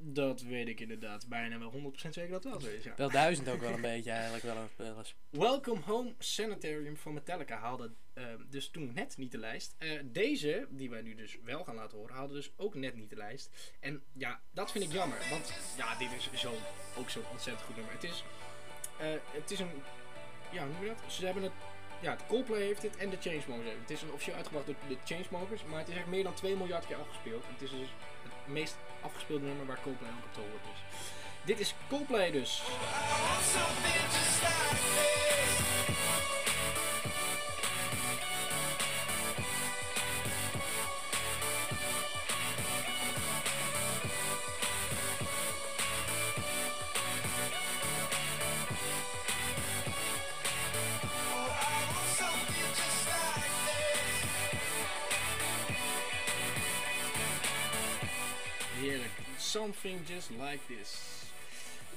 Dat 0.00 0.40
weet 0.40 0.68
ik 0.68 0.80
inderdaad 0.80 1.28
bijna 1.28 1.58
wel 1.58 1.72
100% 1.72 2.08
zeker 2.08 2.30
dat 2.30 2.44
het 2.44 2.52
wel 2.52 2.60
zo 2.60 2.76
is. 2.76 2.84
Ja. 2.84 2.92
Wel 2.96 3.10
duizend 3.10 3.48
ook 3.48 3.60
wel 3.60 3.72
een 3.72 3.80
beetje 3.80 4.10
eigenlijk 4.10 4.44
wel, 4.44 4.56
eens- 4.56 4.76
wel 4.76 4.98
eens. 4.98 5.14
Welcome 5.30 5.80
Home 5.80 6.14
Sanitarium 6.18 6.96
van 6.96 7.12
Metallica 7.14 7.58
haalde 7.58 7.92
eh, 8.14 8.24
dus 8.50 8.68
toen 8.70 8.92
net 8.94 9.16
niet 9.16 9.32
de 9.32 9.38
lijst. 9.38 9.74
Eh, 9.78 9.90
deze, 10.04 10.66
die 10.70 10.90
wij 10.90 11.02
nu 11.02 11.14
dus 11.14 11.38
wel 11.44 11.64
gaan 11.64 11.74
laten 11.74 11.98
horen, 11.98 12.14
haalde 12.14 12.34
dus 12.34 12.50
ook 12.56 12.74
net 12.74 12.94
niet 12.94 13.10
de 13.10 13.16
lijst. 13.16 13.76
En 13.80 14.02
ja, 14.12 14.40
dat 14.50 14.72
vind 14.72 14.84
ik 14.84 14.92
jammer. 14.92 15.18
Want 15.30 15.52
ja, 15.76 15.98
dit 15.98 16.08
is 16.12 16.40
zo, 16.40 16.54
ook 16.98 17.10
zo'n 17.10 17.22
ontzettend 17.30 17.66
goed 17.66 17.76
nummer. 17.76 17.94
Het 17.94 18.04
is, 18.04 18.24
eh, 18.98 19.06
het 19.32 19.50
is 19.50 19.58
een, 19.60 19.70
ja, 20.52 20.62
hoe 20.64 20.72
noem 20.72 20.82
je 20.82 20.88
dat? 20.88 21.12
Ze 21.12 21.24
hebben 21.24 21.42
het, 21.42 21.52
ja, 22.02 22.10
het 22.10 22.26
Coldplay 22.26 22.62
heeft 22.62 22.82
het 22.82 22.96
en 22.96 23.10
de 23.10 23.16
Chainsmokers 23.20 23.64
hebben 23.66 23.82
het. 23.82 23.90
Is 23.92 24.02
een 24.02 24.12
officieel 24.12 24.36
uitgebracht 24.36 24.66
door 24.66 24.76
de 24.88 24.96
Chainsmokers, 25.04 25.64
maar 25.64 25.78
het 25.78 25.88
is 25.88 25.96
echt 25.96 26.06
meer 26.06 26.24
dan 26.24 26.34
2 26.34 26.56
miljard 26.56 26.86
keer 26.86 26.96
afgespeeld. 26.96 27.44
Het 27.46 27.62
is 27.62 27.70
dus 27.70 27.88
meest 28.48 28.76
afgespeelde 29.00 29.46
nummer 29.46 29.66
waar 29.66 29.78
Coldplay 29.82 30.10
ook 30.10 30.24
op 30.24 30.34
horen 30.36 30.72
is. 30.74 31.00
Dit 31.44 31.60
is 31.60 31.74
Coldplay 31.88 32.30
dus. 32.30 32.62
Something 59.48 60.06
just 60.08 60.30
like 60.30 60.58
this. 60.66 61.00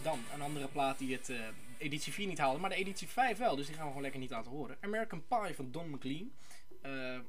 Dan 0.03 0.19
een 0.33 0.41
andere 0.41 0.67
plaat 0.67 0.97
die 0.97 1.13
het 1.13 1.29
eh, 1.29 1.39
editie 1.77 2.13
4 2.13 2.27
niet 2.27 2.37
haalde, 2.37 2.59
maar 2.59 2.69
de 2.69 2.75
editie 2.75 3.07
5 3.07 3.37
wel. 3.37 3.55
Dus 3.55 3.65
die 3.65 3.73
gaan 3.75 3.83
we 3.83 3.87
gewoon 3.87 4.01
lekker 4.01 4.19
niet 4.21 4.29
laten 4.29 4.51
horen. 4.51 4.77
American 4.81 5.27
Pie 5.27 5.55
van 5.55 5.71
Don 5.71 5.89
McLean. 5.89 6.31
Eh, 6.81 7.19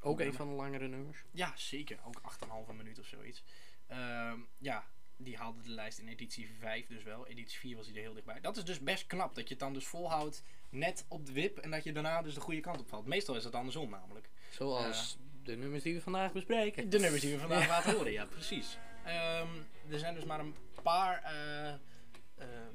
Ook 0.00 0.20
een 0.20 0.34
van 0.34 0.48
de 0.48 0.54
langere 0.54 0.88
nummers. 0.88 1.24
ja, 1.30 1.52
zeker. 1.56 1.98
Ook 2.04 2.20
8,5 2.22 2.72
minuut 2.76 2.98
of 2.98 3.06
zoiets. 3.06 3.42
Ehm, 3.86 4.38
ja, 4.58 4.84
die 5.16 5.36
haalde 5.36 5.62
de 5.62 5.70
lijst 5.70 5.98
in 5.98 6.08
editie 6.08 6.50
5 6.58 6.86
dus 6.86 7.02
wel. 7.02 7.26
Editie 7.26 7.58
4 7.58 7.76
was 7.76 7.86
hij 7.86 7.94
er 7.94 8.02
heel 8.02 8.14
dichtbij. 8.14 8.40
Dat 8.40 8.56
is 8.56 8.64
dus 8.64 8.80
best 8.80 9.06
knap. 9.06 9.34
Dat 9.34 9.44
je 9.44 9.50
het 9.50 9.58
dan 9.58 9.72
dus 9.72 9.86
volhoudt 9.86 10.42
net 10.70 11.04
op 11.08 11.26
de 11.26 11.32
wip. 11.32 11.58
En 11.58 11.70
dat 11.70 11.84
je 11.84 11.92
daarna 11.92 12.22
dus 12.22 12.34
de 12.34 12.40
goede 12.40 12.60
kant 12.60 12.80
op 12.80 12.88
valt. 12.88 13.06
Meestal 13.06 13.36
is 13.36 13.44
het 13.44 13.54
andersom 13.54 13.90
namelijk. 13.90 14.30
Zoals 14.50 15.18
de 15.42 15.56
nummers 15.56 15.82
die 15.82 15.94
we 15.94 16.00
vandaag 16.00 16.32
bespreken. 16.32 16.90
De 16.90 16.98
nummers 16.98 17.22
die 17.22 17.32
we 17.32 17.38
vandaag 17.38 17.68
laten 17.68 17.94
horen, 17.94 18.12
ja, 18.12 18.24
precies. 18.24 18.78
Ehm, 19.04 19.48
er 19.90 19.98
zijn 19.98 20.14
dus 20.14 20.24
maar 20.24 20.40
een 20.40 20.54
paar 20.82 21.22
eh, 21.22 21.68
eh, 21.68 21.78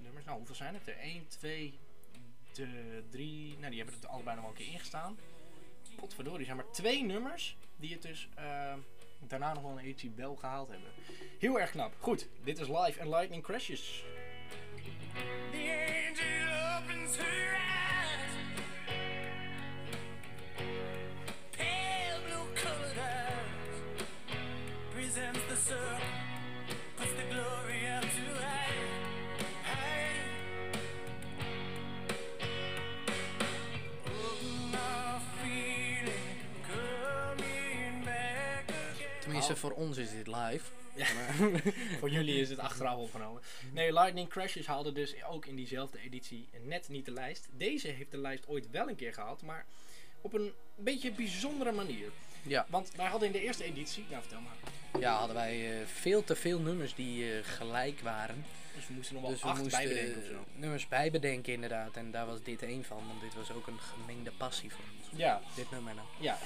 nummers. 0.02 0.26
Nou, 0.26 0.38
hoeveel 0.38 0.56
zijn 0.56 0.74
het 0.74 0.88
er? 0.88 0.98
1, 0.98 1.28
2, 1.28 1.80
3. 3.10 3.58
Nou, 3.58 3.70
die 3.70 3.82
hebben 3.84 4.02
er 4.02 4.08
allebei 4.08 4.36
nog 4.36 4.46
wel 4.46 4.54
een 4.54 4.60
keer 4.60 4.72
ingestaan. 4.72 5.18
Potverdorie, 5.96 6.40
er 6.40 6.46
zijn 6.46 6.58
maar 6.58 6.72
twee 6.72 7.04
nummers 7.04 7.58
die 7.76 7.94
het 7.94 8.02
dus 8.02 8.30
eh, 8.36 8.74
daarna 9.20 9.54
nog 9.54 9.64
wel 9.64 9.72
een 9.72 9.84
editie 9.84 10.12
wel 10.16 10.36
gehaald 10.36 10.70
hebben. 10.70 10.90
Heel 11.40 11.60
erg 11.60 11.72
knap. 11.72 11.94
Goed, 12.00 12.28
dit 12.44 12.60
is 12.60 12.68
live 12.68 13.00
en 13.00 13.10
Lightning 13.10 13.44
Crashes. 13.44 14.04
The 15.52 16.08
angel 16.10 16.78
opens 16.78 17.18
her 17.18 17.54
eyes. 17.54 17.75
Tenminste, 39.56 39.68
voor 39.68 39.72
ons 39.88 39.98
is 39.98 40.10
dit 40.12 40.28
live. 40.28 40.72
Ja. 40.96 41.06
Maar- 41.14 41.62
Voor 42.00 42.10
jullie 42.10 42.40
is 42.42 42.50
het 42.50 42.60
achteraf 42.60 42.98
opgenomen. 42.98 43.42
Nee, 43.74 43.94
Lightning 43.94 44.30
Crashes 44.30 44.66
haalde 44.66 44.92
dus 44.92 45.24
ook 45.24 45.46
in 45.46 45.56
diezelfde 45.56 46.00
editie 46.00 46.50
net 46.64 46.90
niet 46.90 47.06
de 47.06 47.12
lijst. 47.12 47.48
Deze 47.52 47.88
heeft 47.88 48.12
de 48.12 48.18
lijst 48.18 48.48
ooit 48.48 48.70
wel 48.72 48.90
een 48.90 48.96
keer 48.96 49.14
gehaald, 49.14 49.42
maar 49.42 49.66
op 50.22 50.34
een 50.34 50.54
beetje 50.76 51.12
bijzondere 51.12 51.72
manier. 51.72 52.10
ja. 52.42 52.66
Want 52.70 52.92
wij 52.96 53.06
hadden 53.08 53.28
in 53.28 53.34
de 53.34 53.42
eerste 53.42 53.64
editie, 53.64 54.06
ja 54.10 54.20
vertel 54.22 54.40
maar, 54.42 54.56
ja, 55.02 55.18
hadden 55.18 55.36
wij 55.36 55.80
eh, 55.82 55.88
veel 55.88 56.24
te 56.24 56.36
veel 56.36 56.60
nummers 56.60 56.96
die 56.96 57.32
eh, 57.34 57.44
gelijk 57.44 58.00
waren. 58.00 58.46
dus 58.76 58.88
we 58.88 58.94
moesten 58.94 59.14
nog 59.14 59.24
wel 59.24 59.32
Dus 59.32 59.42
we 59.42 59.48
acht 59.48 59.62
moesten 59.62 59.80
bijbedenken 59.84 60.22
of 60.22 60.28
zo. 60.28 60.46
nummers 60.56 60.88
bijbedenken 60.88 61.54
inderdaad. 61.54 61.96
En 61.96 62.12
daar 62.12 62.26
was 62.26 62.42
dit 62.44 62.62
één 62.64 62.84
van, 62.84 63.02
want 63.08 63.22
dit 63.22 63.34
was 63.36 63.52
ook 63.52 63.68
een 63.68 63.80
gemengde 63.80 64.32
passie 64.32 64.72
voor 64.72 64.84
ons. 65.00 65.20
Ja, 65.20 65.42
Dit 65.56 65.72
nummer 65.72 65.94
nou. 65.96 66.08
ja. 66.20 66.38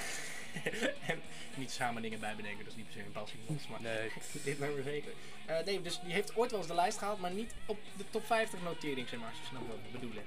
en 1.11 1.21
niet 1.55 1.71
samen 1.71 2.01
dingen 2.01 2.19
bijbedenken, 2.19 2.63
dat 2.63 2.73
is 2.73 2.77
niet 2.77 2.85
per 2.85 2.93
se 2.93 3.05
een 3.05 3.11
passie 3.11 3.39
van 3.45 3.55
ons, 3.55 3.67
maar 3.67 3.81
Nee. 3.81 4.11
dit 4.43 4.59
nummer 4.59 4.83
zeker. 4.83 5.11
Eh, 5.45 5.65
nee, 5.65 5.81
dus 5.81 5.99
die 6.03 6.13
heeft 6.13 6.35
ooit 6.35 6.51
wel 6.51 6.59
eens 6.59 6.69
de 6.69 6.75
lijst 6.75 6.97
gehaald, 6.97 7.19
maar 7.19 7.31
niet 7.31 7.53
op 7.65 7.79
de 7.97 8.03
top 8.09 8.25
50 8.25 8.61
notering, 8.61 9.07
zeg 9.09 9.19
maar, 9.19 9.29
als 9.29 9.39
je 9.39 9.45
snapt 9.45 9.67
wat 9.67 9.77
we 9.85 9.97
bedoelen. 9.97 10.23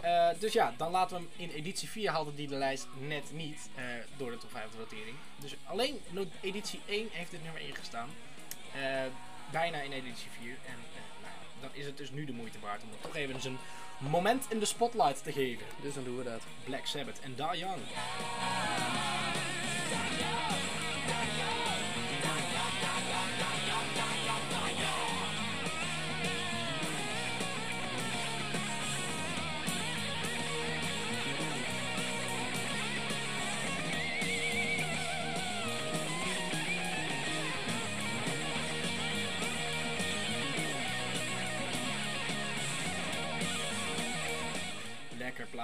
Eh, 0.00 0.28
dus 0.38 0.52
ja, 0.52 0.74
dan 0.76 0.90
laten 0.90 1.16
we 1.16 1.22
hem 1.22 1.48
in 1.48 1.56
editie 1.56 1.88
4 1.88 2.10
haalde 2.10 2.34
die 2.34 2.48
de 2.48 2.56
lijst 2.56 2.86
net 2.98 3.32
niet 3.32 3.68
eh, 3.74 3.84
door 4.16 4.30
de 4.30 4.38
top 4.38 4.50
50 4.50 4.78
notering. 4.78 5.16
Dus 5.38 5.54
alleen 5.64 6.00
editie 6.40 6.80
1 6.86 7.08
heeft 7.10 7.30
dit 7.30 7.42
nummer 7.42 7.60
ingestaan. 7.60 8.08
Bijna 9.50 9.80
in 9.80 9.92
editie 9.92 10.28
4. 10.40 10.50
En 10.50 10.76
nou, 11.22 11.34
dan 11.60 11.70
is 11.72 11.86
het 11.86 11.96
dus 11.96 12.10
nu 12.10 12.24
de 12.24 12.32
moeite 12.32 12.58
waard 12.60 12.82
om 12.82 12.88
er 12.92 13.00
toch 13.00 13.16
even 13.16 13.44
een 13.44 13.58
moment 13.98 14.46
in 14.48 14.58
de 14.58 14.64
spotlight 14.64 15.22
te 15.22 15.32
geven. 15.32 15.66
Dus 15.82 15.94
dan 15.94 16.04
doen 16.04 16.16
we 16.16 16.24
dat. 16.24 16.42
Black 16.64 16.86
Sabbath 16.86 17.20
en 17.20 17.34
Die 17.34 17.58
Young. 17.58 17.80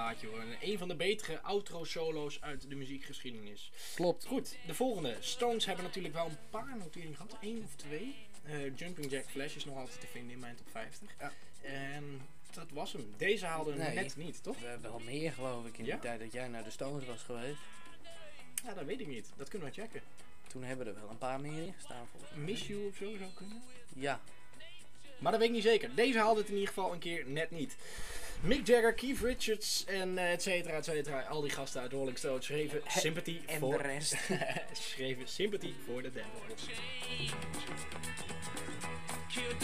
Plaatje 0.05 0.27
hoor. 0.27 0.39
En 0.39 0.57
Een 0.61 0.77
van 0.77 0.87
de 0.87 0.95
betere 0.95 1.41
outro-solo's 1.41 2.41
uit 2.41 2.69
de 2.69 2.75
muziekgeschiedenis. 2.75 3.71
Klopt. 3.95 4.25
Goed, 4.25 4.55
de 4.67 4.73
volgende. 4.73 5.17
Stones 5.19 5.65
hebben 5.65 5.85
natuurlijk 5.85 6.13
wel 6.13 6.25
een 6.25 6.37
paar 6.49 6.77
noteringen 6.77 7.15
gehad. 7.15 7.37
één 7.41 7.63
of 7.63 7.75
twee. 7.75 8.15
Eh, 8.43 8.75
Jumping 8.77 9.11
Jack 9.11 9.25
Flash 9.29 9.55
is 9.55 9.65
nog 9.65 9.77
altijd 9.77 9.99
te 9.99 10.07
vinden 10.07 10.31
in 10.33 10.39
mijn 10.39 10.55
top 10.55 10.69
50. 10.69 11.09
Ja. 11.19 11.31
En 11.61 12.21
dat 12.53 12.69
was 12.71 12.93
hem. 12.93 13.13
Deze 13.17 13.45
haalde 13.45 13.69
hem 13.71 13.79
Nee. 13.79 13.93
net 13.95 14.15
niet, 14.17 14.43
toch? 14.43 14.59
We 14.59 14.65
hebben 14.67 14.91
wel 14.91 14.99
meer 14.99 15.31
geloof 15.31 15.65
ik 15.65 15.77
in 15.77 15.85
Ja? 15.85 15.91
die 15.91 16.01
tijd 16.01 16.19
dat 16.19 16.31
jij 16.31 16.47
naar 16.47 16.63
de 16.63 16.69
Stones 16.71 17.05
was 17.05 17.21
geweest. 17.21 17.59
Ja, 18.63 18.73
dat 18.73 18.85
weet 18.85 18.99
ik 18.99 19.07
niet. 19.07 19.31
Dat 19.35 19.49
kunnen 19.49 19.67
we 19.67 19.73
checken. 19.73 20.01
Toen 20.47 20.63
hebben 20.63 20.87
er 20.87 20.93
wel 20.95 21.09
een 21.09 21.17
paar 21.17 21.39
meer 21.41 21.63
in 21.65 21.73
gestaan 21.73 22.07
volgens 22.11 22.31
mij. 22.31 22.43
Miss 22.43 22.67
You 22.67 22.87
of 22.87 22.95
zo 22.95 23.17
zou 23.17 23.29
kunnen. 23.35 23.61
Ja. 23.95 24.21
Maar 25.25 25.33
dat 25.33 25.41
weet 25.41 25.49
ik 25.49 25.55
niet 25.55 25.71
zeker. 25.71 25.89
Deze 25.95 26.17
haalde 26.17 26.39
het 26.39 26.49
in 26.49 26.53
ieder 26.55 26.73
geval 26.73 26.93
een 26.93 26.99
keer 26.99 27.23
net 27.27 27.51
niet. 27.51 27.75
Mick 28.41 28.67
Jagger, 28.67 28.93
Keith 28.93 29.19
Richards 29.21 29.83
en 29.85 30.17
eh, 30.17 30.31
et 30.31 30.41
cetera, 30.41 30.77
et 30.77 30.85
cetera. 30.85 31.21
Al 31.21 31.41
die 31.41 31.49
gasten 31.51 31.81
uit 31.81 31.91
Rolling 31.91 32.17
Stones 32.17 32.45
schreven 32.45 32.81
Sympathy 32.87 33.39
En 33.45 33.59
voor... 33.59 33.77
de 33.77 33.83
rest. 33.83 34.15
schreven 34.73 35.27
Sympathy 35.27 35.73
for 35.85 36.01
the 36.01 36.11
Devil. 36.11 36.31
killed 39.33 39.59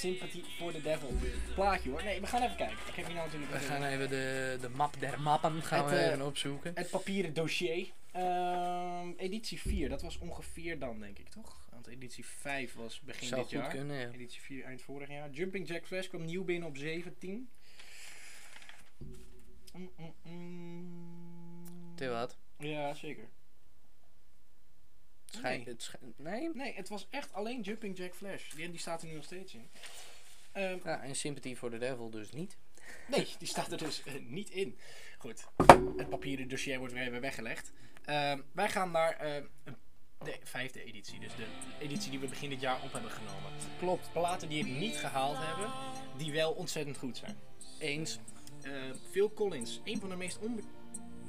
Sympathy 0.00 0.42
for 0.58 0.72
the 0.72 0.82
Devil. 0.82 1.10
Plaatje 1.54 1.90
hoor. 1.90 2.02
Nee, 2.04 2.20
we 2.20 2.26
gaan 2.26 2.42
even 2.42 2.56
kijken. 2.56 2.76
Ik 2.88 2.94
heb 2.94 3.06
hier 3.06 3.14
nou 3.14 3.26
natuurlijk 3.26 3.52
We 3.52 3.58
gaan 3.58 3.84
even 3.84 4.08
de, 4.08 4.58
de 4.60 4.68
map 4.68 5.00
der 5.00 5.20
mappen 5.20 5.62
gaan 5.62 5.84
Het, 5.84 5.90
we 5.90 5.98
eh, 5.98 6.06
even 6.12 6.26
opzoeken. 6.26 6.72
het 6.74 6.90
papieren 6.90 7.34
dossier. 7.34 7.88
Ehm, 8.12 9.10
editie 9.16 9.60
4, 9.60 9.88
dat 9.88 10.02
was 10.02 10.18
ongeveer 10.18 10.78
dan 10.78 11.00
denk 11.00 11.18
ik 11.18 11.28
toch? 11.28 11.68
Want 11.70 11.86
editie 11.86 12.26
5 12.26 12.74
was 12.74 13.00
begin 13.00 13.28
Zou 13.28 13.40
dit 13.40 13.50
goed 13.50 13.60
jaar. 13.60 13.70
kunnen, 13.70 13.96
ja. 13.96 14.10
Editie 14.10 14.40
4 14.40 14.64
eind 14.64 14.82
vorig 14.82 15.08
jaar. 15.08 15.30
Jumping 15.30 15.68
Jack 15.68 15.86
Flash 15.86 16.06
kwam 16.08 16.24
nieuw 16.24 16.44
binnen 16.44 16.68
op 16.68 16.76
17. 16.76 17.50
Mm, 19.72 19.90
mm, 19.96 20.14
mm. 20.22 21.96
Te 21.96 22.08
wat? 22.08 22.38
Ja, 22.58 22.94
zeker. 22.94 23.28
Nee. 25.42 25.62
het 25.64 25.90
nee? 26.16 26.50
Nee, 26.54 26.74
het 26.74 26.88
was 26.88 27.06
echt 27.10 27.32
alleen 27.32 27.60
Jumping 27.60 27.96
Jack 27.98 28.14
Flash. 28.14 28.50
Die, 28.54 28.70
die 28.70 28.80
staat 28.80 29.02
er 29.02 29.08
nu 29.08 29.14
nog 29.14 29.24
steeds 29.24 29.54
in. 29.54 29.70
Ehm, 30.52 30.78
Ja, 30.84 31.02
en 31.02 31.14
Sympathy 31.16 31.56
for 31.56 31.70
the 31.70 31.78
Devil 31.78 32.10
dus 32.10 32.32
niet. 32.32 32.56
nee, 33.08 33.26
die 33.38 33.48
staat 33.48 33.72
er 33.72 33.78
dus 33.78 34.02
eh, 34.02 34.14
niet 34.20 34.50
in. 34.50 34.78
Goed, 35.18 35.44
het 35.96 36.08
papieren 36.08 36.48
dossier 36.48 36.78
wordt 36.78 36.94
weer 36.94 37.06
even 37.06 37.20
weggelegd. 37.20 37.72
Ehm, 38.04 38.40
wij 38.52 38.68
gaan 38.68 38.90
naar 38.90 39.16
eh, 39.16 39.42
de 40.18 40.38
vijfde 40.42 40.84
editie. 40.84 41.20
Dus 41.20 41.34
de 41.36 41.46
editie 41.80 42.10
die 42.10 42.20
we 42.20 42.26
begin 42.26 42.50
dit 42.50 42.60
jaar 42.60 42.82
op 42.82 42.92
hebben 42.92 43.10
genomen. 43.10 43.52
Klopt. 43.78 44.12
Platen 44.12 44.48
die 44.48 44.62
het 44.64 44.78
niet 44.78 44.96
gehaald 44.96 45.36
hebben, 45.38 45.70
die 46.16 46.32
wel 46.32 46.52
ontzettend 46.52 46.96
goed 46.98 47.16
zijn. 47.16 47.36
Eens. 47.78 48.18
Phil 49.10 49.32
Collins, 49.32 49.80
een 49.84 50.00
van 50.00 50.08
de 50.08 50.16
meest, 50.16 50.38
onbe 50.38 50.62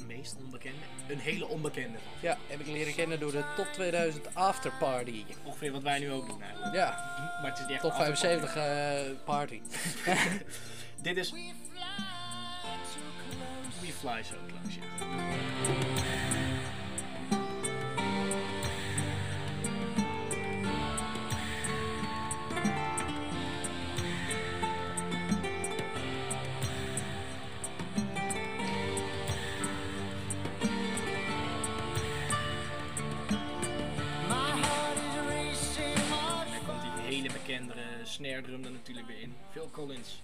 meest 0.08 0.36
onbekende, 0.44 0.86
een 1.08 1.20
hele 1.20 1.48
onbekende. 1.48 1.98
Ja, 2.20 2.38
heb 2.48 2.60
ik 2.60 2.68
leren 2.68 2.96
kennen 2.96 3.20
door 3.20 3.32
de 3.32 3.44
Top 3.56 3.68
2000 3.74 4.36
Afterparty. 4.36 5.26
Ongeveer 5.44 5.72
wat 5.72 5.84
wij 5.84 6.00
nu 6.00 6.12
ook 6.12 6.28
doen 6.28 6.42
eigenlijk. 6.42 6.76
Ja, 6.76 6.90
Maar 7.42 7.50
het 7.50 7.60
is 7.60 7.66
niet 7.66 7.72
echt 7.72 7.82
Top 7.82 7.92
een 7.92 7.98
afterparty. 7.98 8.52
75 8.56 8.56
eh, 8.56 9.26
party. 9.26 9.62
Dit 11.02 11.18
is 11.18 11.32
we 11.32 11.38
fly 11.38 11.84
too 12.94 13.02
close. 13.18 13.82
We 13.82 13.92
Fly 13.92 14.24
So 14.24 14.36
Close, 14.48 14.80
ja. 14.80 16.11
Snare 38.12 38.42
drum 38.42 38.64
er 38.64 38.72
natuurlijk 38.72 39.08
weer 39.08 39.22
in. 39.22 39.36
Phil 39.52 39.70
Collins. 39.72 40.22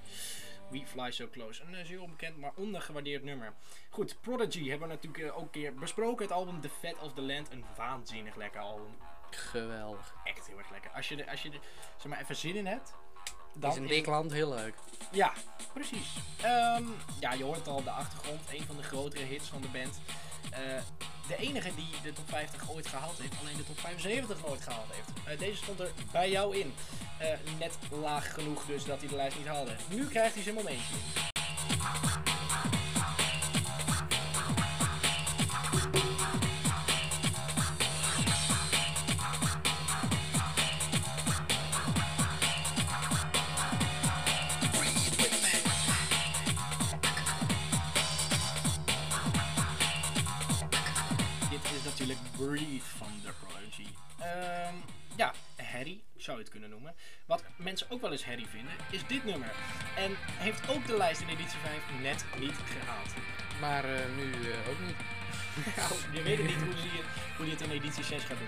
We 0.69 0.81
Fly 0.85 1.11
So 1.11 1.27
Close. 1.31 1.63
Een 1.63 1.75
eh, 1.75 1.85
zeer 1.85 2.01
onbekend, 2.01 2.37
maar 2.37 2.51
ondergewaardeerd 2.55 3.23
nummer. 3.23 3.53
Goed, 3.89 4.21
Prodigy 4.21 4.69
hebben 4.69 4.87
we 4.87 4.93
natuurlijk 4.93 5.23
eh, 5.23 5.37
ook 5.37 5.43
een 5.43 5.49
keer 5.49 5.73
besproken. 5.73 6.25
Het 6.25 6.33
album 6.33 6.61
The 6.61 6.69
Fat 6.69 6.97
of 7.01 7.13
the 7.13 7.21
Land. 7.21 7.51
Een 7.51 7.63
waanzinnig 7.75 8.35
lekker 8.35 8.61
album. 8.61 8.95
Geweldig. 9.29 10.15
Echt 10.23 10.47
heel 10.47 10.57
erg 10.57 10.71
lekker. 10.71 10.91
Als 10.91 11.09
je 11.09 11.23
er, 11.23 11.29
als 11.29 11.41
je 11.41 11.49
er 11.49 11.59
zeg 11.97 12.05
maar 12.05 12.21
even 12.21 12.35
zin 12.35 12.55
in 12.55 12.65
hebt. 12.65 12.93
Dan 13.53 13.71
is 13.71 13.77
een 13.77 13.87
dik 13.87 14.05
land 14.05 14.31
heel 14.31 14.49
leuk. 14.49 14.75
Ja, 15.11 15.33
precies. 15.73 16.15
Ehm, 16.41 16.83
ja, 17.19 17.33
je 17.33 17.43
hoort 17.43 17.57
het 17.57 17.67
al 17.67 17.77
op 17.77 17.83
de 17.83 17.91
achtergrond. 17.91 18.41
Een 18.51 18.63
van 18.63 18.77
de 18.77 18.83
grotere 18.83 19.23
hits 19.23 19.47
van 19.47 19.61
de 19.61 19.67
band. 19.67 19.99
Eh, 20.51 20.59
de 21.27 21.37
enige 21.37 21.75
die 21.75 21.89
de 22.03 22.13
top 22.13 22.29
50 22.29 22.69
ooit 22.71 22.87
gehaald 22.87 23.19
heeft, 23.19 23.33
alleen 23.41 23.57
de 23.57 23.63
top 23.63 23.79
75 23.79 24.45
nooit 24.47 24.63
gehaald 24.63 24.91
heeft. 24.91 25.09
Eh, 25.25 25.39
deze 25.39 25.55
stond 25.55 25.79
er 25.79 25.91
bij 26.11 26.29
jou 26.29 26.57
in. 26.57 26.73
Eh, 27.17 27.27
net 27.59 27.77
laag 28.01 28.33
genoeg 28.33 28.65
dus 28.65 28.85
dat 28.85 28.99
hij 28.99 29.09
de 29.09 29.15
lijst 29.15 29.37
niet 29.37 29.47
haalde. 29.47 29.75
Nu 29.89 30.07
krijgt 30.07 30.33
hij 30.33 30.43
zijn 30.43 30.55
momentje. 30.55 30.95
Breathe 52.37 52.85
van 52.97 53.07
The 53.23 53.31
Prodigy. 53.39 53.87
Ehm, 54.19 54.75
ja, 55.15 55.33
Harry 55.55 56.01
zou 56.17 56.37
je 56.37 56.43
het 56.43 56.51
kunnen 56.51 56.69
noemen. 56.69 56.95
Wat 57.25 57.43
mensen 57.55 57.89
ook 57.89 58.01
wel 58.01 58.11
eens 58.11 58.25
Harry 58.25 58.45
vinden, 58.45 58.73
is 58.91 59.07
dit 59.07 59.25
nummer. 59.25 59.51
En 59.97 60.11
heeft 60.17 60.69
ook 60.69 60.87
de 60.87 60.97
lijst 60.97 61.21
in 61.21 61.27
editie 61.27 61.59
5 61.59 62.01
net 62.01 62.25
niet 62.39 62.55
gehaald. 62.79 63.09
Maar 63.59 63.83
eh, 63.83 64.15
nu 64.15 64.51
eh, 64.51 64.69
ook 64.69 64.79
niet. 64.85 64.97
Nou, 65.75 65.93
je 66.15 66.23
weet 66.23 66.37
het 66.37 66.47
niet 66.47 66.55
hoe 66.55 66.73
hij, 66.73 67.03
hoe 67.37 67.49
het 67.49 67.61
in 67.61 67.71
editie 67.71 68.03
6 68.03 68.23
gaat 68.23 68.37
doen. 68.37 68.47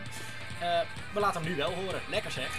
Eh, 0.60 0.82
we 1.14 1.20
laten 1.20 1.42
hem 1.42 1.52
nu 1.52 1.58
wel 1.58 1.74
horen. 1.74 2.02
Lekker 2.10 2.32
zeg. 2.32 2.58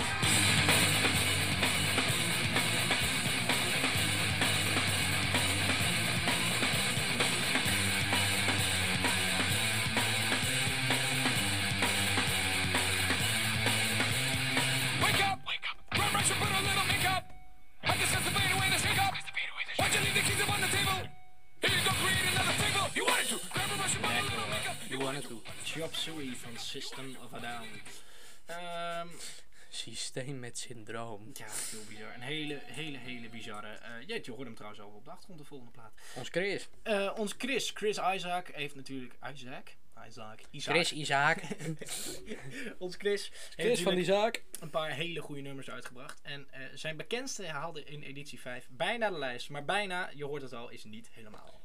Syndroom. 30.60 31.30
ja, 31.32 31.46
heel 31.70 31.84
bizar. 31.88 32.14
Een 32.14 32.20
hele, 32.20 32.60
hele, 32.64 32.98
hele 32.98 33.28
bizarre. 33.28 33.68
eh 33.68 34.06
ja, 34.06 34.18
je 34.22 34.30
hoort 34.30 34.44
hem 34.44 34.54
trouwens 34.54 34.82
al 34.82 34.88
op 34.88 35.04
de 35.04 35.10
achtergrond, 35.10 35.40
de 35.40 35.46
volgende 35.46 35.72
plaat. 35.72 35.92
Ons 36.16 36.28
Chris. 36.28 36.68
Eh, 36.82 37.12
ons 37.16 37.34
Chris, 37.38 37.70
Chris 37.74 37.98
Isaac, 38.14 38.48
heeft 38.52 38.74
natuurlijk... 38.74 39.14
Isaac? 39.32 39.76
Isaac. 40.06 40.40
Isaac. 40.50 40.74
Chris 40.74 40.92
Isaac. 40.92 41.42
Ons 42.78 42.96
Chris 42.96 43.30
Chris 43.50 43.82
van 43.82 44.04
zaak. 44.04 44.44
een 44.60 44.70
paar 44.70 44.90
hele 44.90 45.20
goede 45.20 45.40
nummers 45.40 45.70
uitgebracht. 45.70 46.20
En 46.22 46.46
eh, 46.50 46.60
zijn 46.74 46.96
bekendste 46.96 47.46
haalde 47.46 47.84
in 47.84 48.02
editie 48.02 48.40
5 48.40 48.68
bijna 48.70 49.10
de 49.10 49.18
lijst. 49.18 49.50
Maar 49.50 49.64
bijna, 49.64 50.10
je 50.14 50.24
hoort 50.24 50.42
het 50.42 50.52
al, 50.52 50.68
is 50.68 50.84
niet 50.84 51.08
helemaal. 51.12 51.60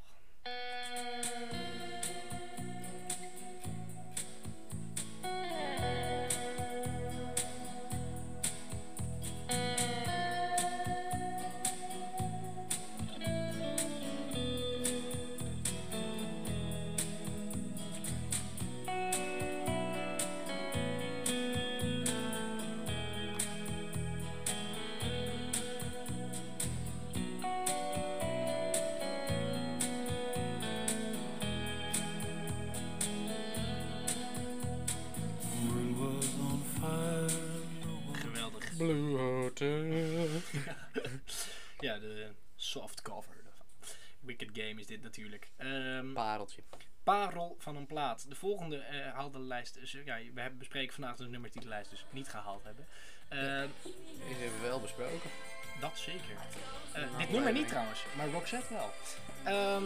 De 48.30 48.36
volgende 48.36 48.78
eh 48.78 49.14
haalde 49.14 49.38
de 49.38 49.44
lijst. 49.44 49.74
Dus, 49.74 49.92
ja, 50.06 50.18
we 50.34 50.42
hebben 50.42 50.60
bespreken 50.60 50.94
vandaag 50.94 51.16
de 51.16 51.24
nummers 51.28 51.54
die 51.54 51.62
de 51.62 51.68
lijst 51.68 51.90
dus 51.90 52.06
niet 52.10 52.28
gehaald 52.28 52.64
hebben. 52.64 52.88
Ehm, 53.30 53.68
Deze 54.28 54.40
hebben 54.42 54.62
we 54.62 54.68
wel 54.68 54.80
besproken. 54.80 55.30
Dat 55.80 55.98
zeker. 55.98 56.36
Eh, 56.94 57.02
Nou, 57.02 57.18
dit 57.18 57.30
nummer 57.32 57.52
niet 57.54 57.68
trouwens, 57.68 58.00
maar 58.18 58.30
Roxette 58.30 58.74
wel. 58.74 58.92
Ehm, 59.44 59.84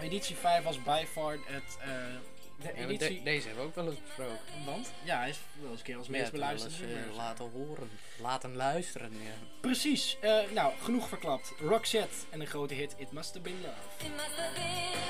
editie 0.00 0.36
5 0.36 0.64
was 0.64 0.82
by 0.82 1.04
far 1.12 1.32
het. 1.32 1.78
eh, 1.80 1.86
de 1.86 2.66
Ja, 2.66 2.72
maar 2.74 2.74
editie. 2.88 3.16
de- 3.18 3.22
deze 3.24 3.46
hebben 3.46 3.62
we 3.64 3.68
ook 3.70 3.74
wel 3.74 3.86
eens 3.90 4.02
besproken. 4.02 4.38
want 4.64 4.92
ja, 5.04 5.18
hij 5.18 5.28
is 5.28 5.38
wel 5.60 5.70
eens 5.70 5.78
een 5.78 5.84
keer 5.84 5.96
als 5.96 6.06
Ja, 6.06 6.12
meest 6.12 6.32
eh, 6.32 6.80
nummer. 6.88 7.14
laten 7.14 7.50
horen. 7.50 7.90
Laten 8.18 8.56
luisteren. 8.56 9.12
Ja. 9.12 9.30
Precies. 9.60 10.16
eh, 10.20 10.38
nou, 10.54 10.72
genoeg 10.82 11.08
verklapt. 11.08 11.52
Roxette 11.58 12.14
en 12.30 12.40
een 12.40 12.46
grote 12.46 12.74
hit. 12.74 12.94
It 12.98 13.12
must 13.12 13.28
have 13.34 13.40
been 13.40 13.60
love. 13.60 14.04
It 14.04 14.10
must 14.16 14.36
have 14.36 14.54
been 14.54 15.00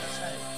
Dat 0.00 0.10
love, 0.20 0.51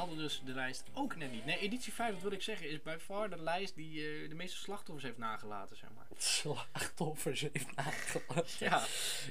Haalde 0.00 0.16
dus 0.16 0.42
de 0.44 0.52
lijst 0.52 0.84
ook 0.92 1.16
net 1.16 1.32
niet. 1.32 1.44
Nee, 1.44 1.58
editie 1.58 1.92
5, 1.92 2.12
wat 2.12 2.22
wil 2.22 2.32
ik 2.32 2.42
zeggen, 2.42 2.70
is 2.70 2.82
by 2.82 2.96
far 3.00 3.30
de 3.30 3.42
lijst 3.42 3.74
die 3.74 4.00
eh, 4.00 4.28
de 4.28 4.34
meeste 4.34 4.56
slachtoffers 4.56 5.04
heeft 5.04 5.18
nagelaten, 5.18 5.76
zeg 5.76 5.88
maar. 5.96 6.06
Slachtoffers 6.18 7.40
heeft 7.40 7.76
nagelaten. 7.76 8.44
Ja. 8.58 8.82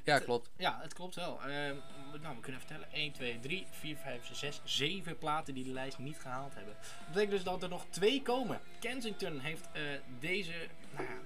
Ja, 0.04 0.20
klopt. 0.20 0.50
Ja, 0.58 0.80
het 0.82 0.94
klopt 0.94 1.16
wel. 1.16 1.42
Ehm, 1.42 1.76
nou, 2.22 2.36
we 2.36 2.42
kunnen 2.42 2.62
vertellen. 2.62 2.92
1, 2.92 3.12
2, 3.12 3.40
3, 3.40 3.68
4, 3.72 3.98
5, 3.98 4.30
6, 4.32 4.62
7 4.64 5.18
platen 5.18 5.54
die 5.54 5.64
de 5.64 5.74
lijst 5.74 5.98
niet 5.98 6.20
gehaald 6.20 6.56
hebben. 6.56 6.74
Dat 6.82 7.08
betekent 7.08 7.32
dus 7.32 7.44
dat 7.44 7.64
er 7.64 7.70
nog 7.70 7.86
twee 7.90 8.22
komen. 8.22 8.60
Kensington 8.80 9.40
heeft 9.40 9.68
eh, 9.72 9.82
deze, 10.20 10.54
nou 10.96 11.08
ja, 11.08 11.18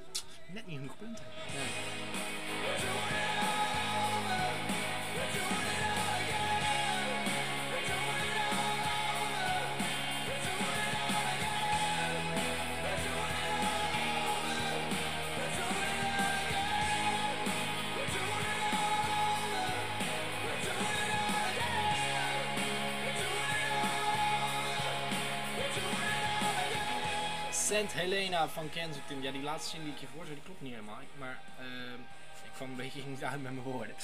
net 0.53 0.67
niet 0.67 0.77
genoeg 0.77 0.97
punten. 0.97 1.25
Helena 27.91 28.49
van 28.49 28.69
Kensington. 28.69 29.21
Ja, 29.21 29.31
die 29.31 29.41
laatste 29.41 29.69
zin 29.75 29.83
die 29.83 29.93
ik 29.93 29.99
je 29.99 30.07
voorzet, 30.15 30.33
die 30.35 30.43
klopt 30.43 30.61
niet 30.61 30.71
helemaal. 30.71 30.99
Maar 31.17 31.39
ehm, 31.59 31.99
ik 32.45 32.51
kwam 32.55 32.69
een 32.69 32.75
beetje 32.75 33.01
niet 33.07 33.23
uit 33.23 33.41
met 33.41 33.51
mijn 33.53 33.65
woorden. 33.65 33.95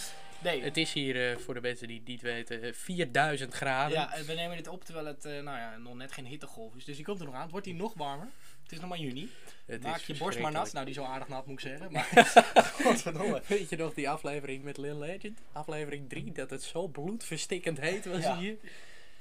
Nee, 0.41 0.61
Het 0.63 0.77
is 0.77 0.93
hier, 0.93 1.29
eh, 1.31 1.37
voor 1.37 1.53
de 1.53 1.61
mensen 1.61 1.87
die 1.87 1.97
het 1.97 2.07
niet 2.07 2.21
weten, 2.21 2.61
eh, 2.61 2.73
4000 2.73 3.53
graden. 3.53 3.97
ja, 3.97 4.13
eh, 4.13 4.21
we 4.21 4.33
nemen 4.33 4.57
dit 4.57 4.67
op 4.67 4.83
terwijl 4.83 5.05
het 5.05 5.25
eh, 5.25 5.31
nou 5.31 5.57
ja, 5.57 5.77
nog 5.77 5.95
net 5.95 6.11
geen 6.11 6.25
hittegolf 6.25 6.75
is. 6.75 6.85
Dus 6.85 6.95
die 6.95 7.05
komt 7.05 7.19
er 7.19 7.25
nog 7.25 7.35
aan. 7.35 7.41
Het 7.41 7.51
wordt 7.51 7.65
hier 7.65 7.75
nog 7.75 7.93
warmer. 7.93 8.27
Het 8.63 8.71
is 8.71 8.79
nog 8.79 8.89
maar 8.89 8.99
juni. 8.99 9.29
Het 9.65 9.83
Maak 9.83 9.99
je 9.99 10.17
borst 10.17 10.39
maar 10.39 10.51
nat. 10.51 10.73
Nou, 10.73 10.85
die 10.85 10.93
is 10.93 10.99
al 10.99 11.07
aardig 11.07 11.27
nat 11.27 11.45
moet 11.45 11.63
ik 11.63 11.69
zeggen. 11.69 11.91
Maar 11.91 12.07
godverdomme. 12.83 13.41
Weet 13.47 13.69
je 13.69 13.75
nog 13.75 13.93
die 13.93 14.09
aflevering 14.09 14.63
met 14.63 14.77
Lil 14.77 14.97
Legend? 14.99 15.39
Aflevering 15.51 16.09
3, 16.09 16.31
dat 16.31 16.49
het 16.49 16.63
zo 16.63 16.87
bloedverstikkend 16.87 17.79
heet 17.79 18.05
was 18.05 18.23
Ja. 18.23 18.37
hier. 18.37 18.57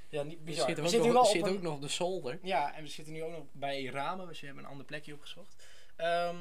Ja, 0.09 0.23
niet 0.23 0.45
bizar. 0.45 0.67
We 0.75 0.81
ook, 0.83 0.89
zitten 0.89 1.01
nu 1.01 1.07
nog, 1.15 1.23
wel 1.23 1.33
zit 1.33 1.43
op 1.43 1.49
ook 1.49 1.55
een- 1.57 1.63
nog 1.63 1.79
de 1.79 1.89
zolder. 1.89 2.39
Ja, 2.43 2.75
en 2.75 2.83
we 2.83 2.89
zitten 2.89 3.13
nu 3.13 3.23
ook 3.23 3.31
nog 3.33 3.45
bij 3.53 3.85
ramen. 3.85 4.29
Dus 4.29 4.41
we 4.41 4.47
hebben 4.47 4.65
een 4.65 4.71
ander 4.71 4.87
plekje 4.87 5.15
opgezocht. 5.15 5.57
Ehm, 5.97 6.37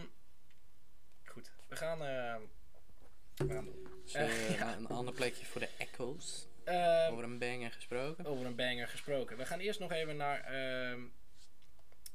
goed, 1.26 1.52
we 1.68 1.76
gaan... 1.76 2.04
ehm, 2.04 2.42
we 3.36 3.54
gaan. 3.54 3.68
Dus, 4.04 4.14
Een 4.78 4.88
ander 4.88 5.14
plekje 5.14 5.46
voor 5.46 5.62
de 5.62 5.70
echo's. 5.78 6.48
Ehm, 6.64 7.12
Over 7.12 7.24
een 7.24 7.40
banger 7.40 7.72
gesproken. 7.72 8.26
over 8.26 8.46
een 8.46 8.56
banger 8.56 8.88
gesproken. 8.88 9.38
We 9.38 9.46
gaan 9.46 9.60
eerst 9.60 9.80
nog 9.80 9.92
even 9.92 10.18
naar... 10.18 10.40
ehm, 10.44 11.02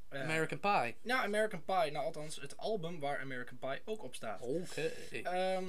eh, 0.09 0.21
American 0.21 0.59
Pie. 0.59 0.95
Nou, 1.01 1.23
American 1.23 1.63
Pie. 1.63 1.91
Nou, 1.91 2.05
althans, 2.05 2.35
het 2.41 2.57
album 2.57 2.99
waar 2.99 3.19
American 3.19 3.57
Pie 3.57 3.81
ook 3.85 4.03
op 4.03 4.15
staat. 4.15 4.41
Oké. 4.41 4.81
Ehm, 5.23 5.65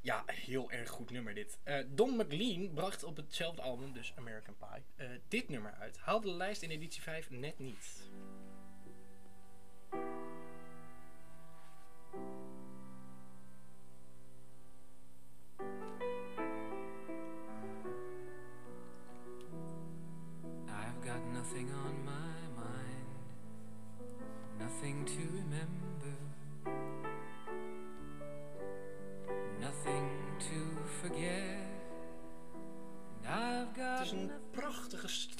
ja, 0.00 0.22
heel 0.26 0.70
erg 0.70 0.88
goed 0.88 1.10
nummer 1.10 1.34
dit. 1.34 1.58
Eh, 1.62 1.84
Don 1.88 2.16
McLean 2.16 2.74
bracht 2.74 3.04
op 3.04 3.16
hetzelfde 3.16 3.62
album, 3.62 3.92
dus 3.92 4.12
American 4.16 4.56
Pie, 4.56 4.84
eh, 4.96 5.10
dit 5.28 5.48
nummer 5.48 5.72
uit. 5.72 5.98
Haalde 5.98 6.26
de 6.26 6.34
lijst 6.34 6.62
in 6.62 6.70
editie 6.70 7.02
5 7.02 7.30
net 7.30 7.58
niet. 7.58 8.10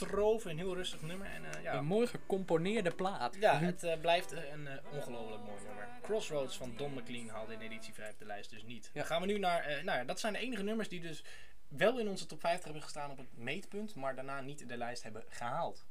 Strofe, 0.06 0.50
een 0.50 0.58
heel 0.58 0.74
rustig 0.74 1.02
nummer. 1.02 1.26
En 1.26 1.44
eh, 1.44 1.62
ja, 1.62 1.74
Een 1.74 1.84
mooi 1.84 2.06
gecomponeerde 2.06 2.90
plaat. 2.90 3.36
ja, 3.40 3.58
het 3.58 3.82
eh, 3.82 4.00
blijft 4.00 4.32
een 4.32 4.66
eh, 4.66 4.92
ongelooflijk 4.92 5.42
mooi 5.42 5.62
nummer. 5.66 5.88
Crossroads 6.02 6.56
van 6.56 6.74
Don 6.76 6.94
McLean 6.94 7.28
haalde 7.28 7.52
in 7.52 7.60
editie 7.60 7.94
5 7.94 8.16
de 8.16 8.24
lijst 8.24 8.50
dus 8.50 8.62
niet. 8.62 8.84
Ja. 8.84 8.90
Dan 8.92 9.04
gaan 9.04 9.20
we 9.20 9.26
nu 9.26 9.38
naar, 9.38 9.84
nou 9.84 9.98
ja, 9.98 10.04
dat 10.04 10.20
zijn 10.20 10.32
de 10.32 10.38
enige 10.38 10.62
nummers 10.62 10.88
die 10.88 11.00
dus 11.00 11.24
wel 11.68 11.98
in 11.98 12.08
onze 12.08 12.26
top 12.26 12.40
50 12.40 12.64
hebben 12.64 12.82
gestaan 12.82 13.10
op 13.10 13.18
het 13.18 13.36
meetpunt, 13.36 13.94
maar 13.94 14.14
daarna 14.14 14.40
niet 14.40 14.68
de 14.68 14.76
lijst 14.76 15.02
hebben 15.02 15.24
gehaald. 15.28 15.86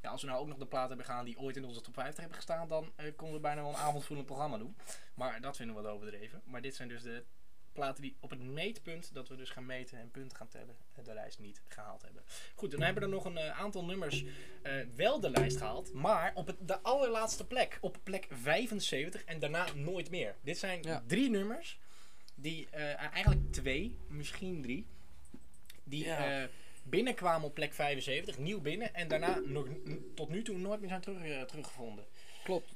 Ja, 0.00 0.10
als 0.10 0.20
we 0.20 0.28
nou 0.28 0.40
ook 0.40 0.48
nog 0.48 0.58
de 0.58 0.66
platen 0.66 0.88
hebben 0.88 1.06
gehaald 1.06 1.26
die 1.26 1.38
ooit 1.38 1.56
in 1.56 1.64
onze 1.64 1.80
top 1.80 1.94
50 1.94 2.18
hebben 2.18 2.36
gestaan, 2.36 2.68
dan 2.68 2.92
konden 3.16 3.36
we 3.36 3.42
bijna 3.42 3.60
wel 3.60 3.70
een 3.70 3.76
avondvullend 3.76 4.26
programma 4.26 4.58
doen. 4.58 4.76
Maar 5.14 5.40
dat 5.40 5.56
vinden 5.56 5.76
we 5.76 5.82
wat 5.82 5.92
overdreven. 5.92 6.42
Maar 6.44 6.60
dit 6.60 6.74
zijn 6.74 6.88
dus 6.88 7.02
de 7.02 7.24
platen 7.80 8.02
die 8.02 8.16
op 8.20 8.30
het 8.30 8.40
meetpunt, 8.42 9.14
dat 9.14 9.28
we 9.28 9.36
dus 9.36 9.50
gaan 9.50 9.66
meten 9.66 9.98
en 9.98 10.10
punten 10.10 10.36
gaan 10.36 10.48
tellen, 10.48 10.76
eh, 10.94 11.04
de 11.04 11.14
lijst 11.14 11.38
niet 11.38 11.62
gehaald 11.68 12.02
hebben. 12.02 12.22
Goed, 12.54 12.70
dan 12.70 12.82
hebben 12.82 13.02
er 13.02 13.08
nog 13.08 13.24
een 13.24 13.36
eh, 13.36 13.60
aantal 13.60 13.84
nummers 13.84 14.24
eh, 14.62 14.72
wel 14.96 15.20
de 15.20 15.30
lijst 15.30 15.56
gehaald, 15.56 15.92
maar 15.92 16.32
op 16.34 16.46
het, 16.46 16.56
de 16.60 16.80
allerlaatste 16.80 17.46
plek, 17.46 17.78
op 17.80 17.98
plek 18.02 18.26
75 18.30 19.24
en 19.24 19.38
daarna 19.38 19.66
nooit 19.74 20.10
meer. 20.10 20.34
Dit 20.42 20.58
zijn 20.58 20.82
Ja. 20.82 21.02
drie 21.06 21.30
nummers, 21.30 21.78
die 22.34 22.68
eigenlijk 22.70 23.52
twee, 23.52 23.96
misschien 24.08 24.62
drie, 24.62 24.86
die 25.84 26.04
Ja. 26.04 26.48
binnenkwamen 26.82 27.48
op 27.48 27.54
plek 27.54 27.72
75, 27.74 28.38
nieuw 28.38 28.60
binnen, 28.60 28.94
en 28.94 29.08
daarna 29.08 29.38
nog, 29.44 29.68
tot 30.14 30.28
nu 30.28 30.42
toe 30.42 30.58
nooit 30.58 30.80
meer 30.80 30.88
zijn 30.88 31.00
terug, 31.00 31.46
teruggevonden. 31.46 32.04
Klopt. 32.44 32.72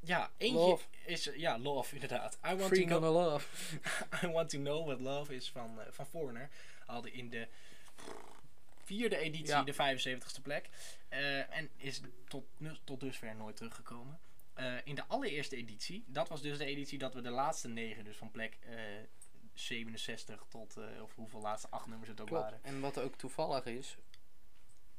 Ja, 0.00 0.30
eentje 0.36 0.58
Love. 0.58 0.84
is, 1.06 1.26
eh, 1.28 1.36
ja, 1.36 1.58
Love 1.58 1.94
inderdaad. 1.94 2.38
I 2.46 2.54
want, 2.54 2.74
to 2.74 2.84
know, 2.84 3.02
Love. 3.02 3.46
I 4.22 4.26
want 4.26 4.50
to 4.50 4.58
know 4.58 4.86
what 4.86 5.00
love 5.00 5.34
is 5.34 5.50
van, 5.50 5.80
eh, 5.80 5.86
van 5.90 6.06
Foreigner. 6.06 6.50
Hadden 6.86 7.12
in 7.12 7.30
de 7.30 7.48
vierde 8.84 9.16
editie 9.16 9.46
Ja. 9.46 9.62
de 9.62 9.72
75ste 9.72 10.40
plek. 10.42 10.68
Eh, 11.08 11.56
en 11.56 11.68
is 11.76 12.00
tot, 12.28 12.44
tot 12.84 13.00
dusver 13.00 13.34
nooit 13.36 13.56
teruggekomen. 13.56 14.20
In 14.84 14.94
de 14.94 15.04
allereerste 15.06 15.56
editie, 15.56 16.04
dat 16.06 16.28
was 16.28 16.42
dus 16.42 16.58
de 16.58 16.64
editie 16.64 16.98
dat 16.98 17.14
we 17.14 17.20
de 17.20 17.30
laatste 17.30 17.68
negen, 17.68 18.04
dus 18.04 18.16
van 18.16 18.30
plek 18.30 18.58
eh, 18.60 18.74
67 19.54 20.44
tot, 20.48 20.76
of 21.02 21.14
hoeveel 21.14 21.40
laatste 21.40 21.68
acht 21.70 21.86
nummers 21.86 22.10
het 22.10 22.20
ook 22.20 22.26
Klopt. 22.26 22.42
waren. 22.42 22.58
En 22.62 22.80
wat 22.80 22.98
ook 22.98 23.16
toevallig 23.16 23.64
is, 23.64 23.96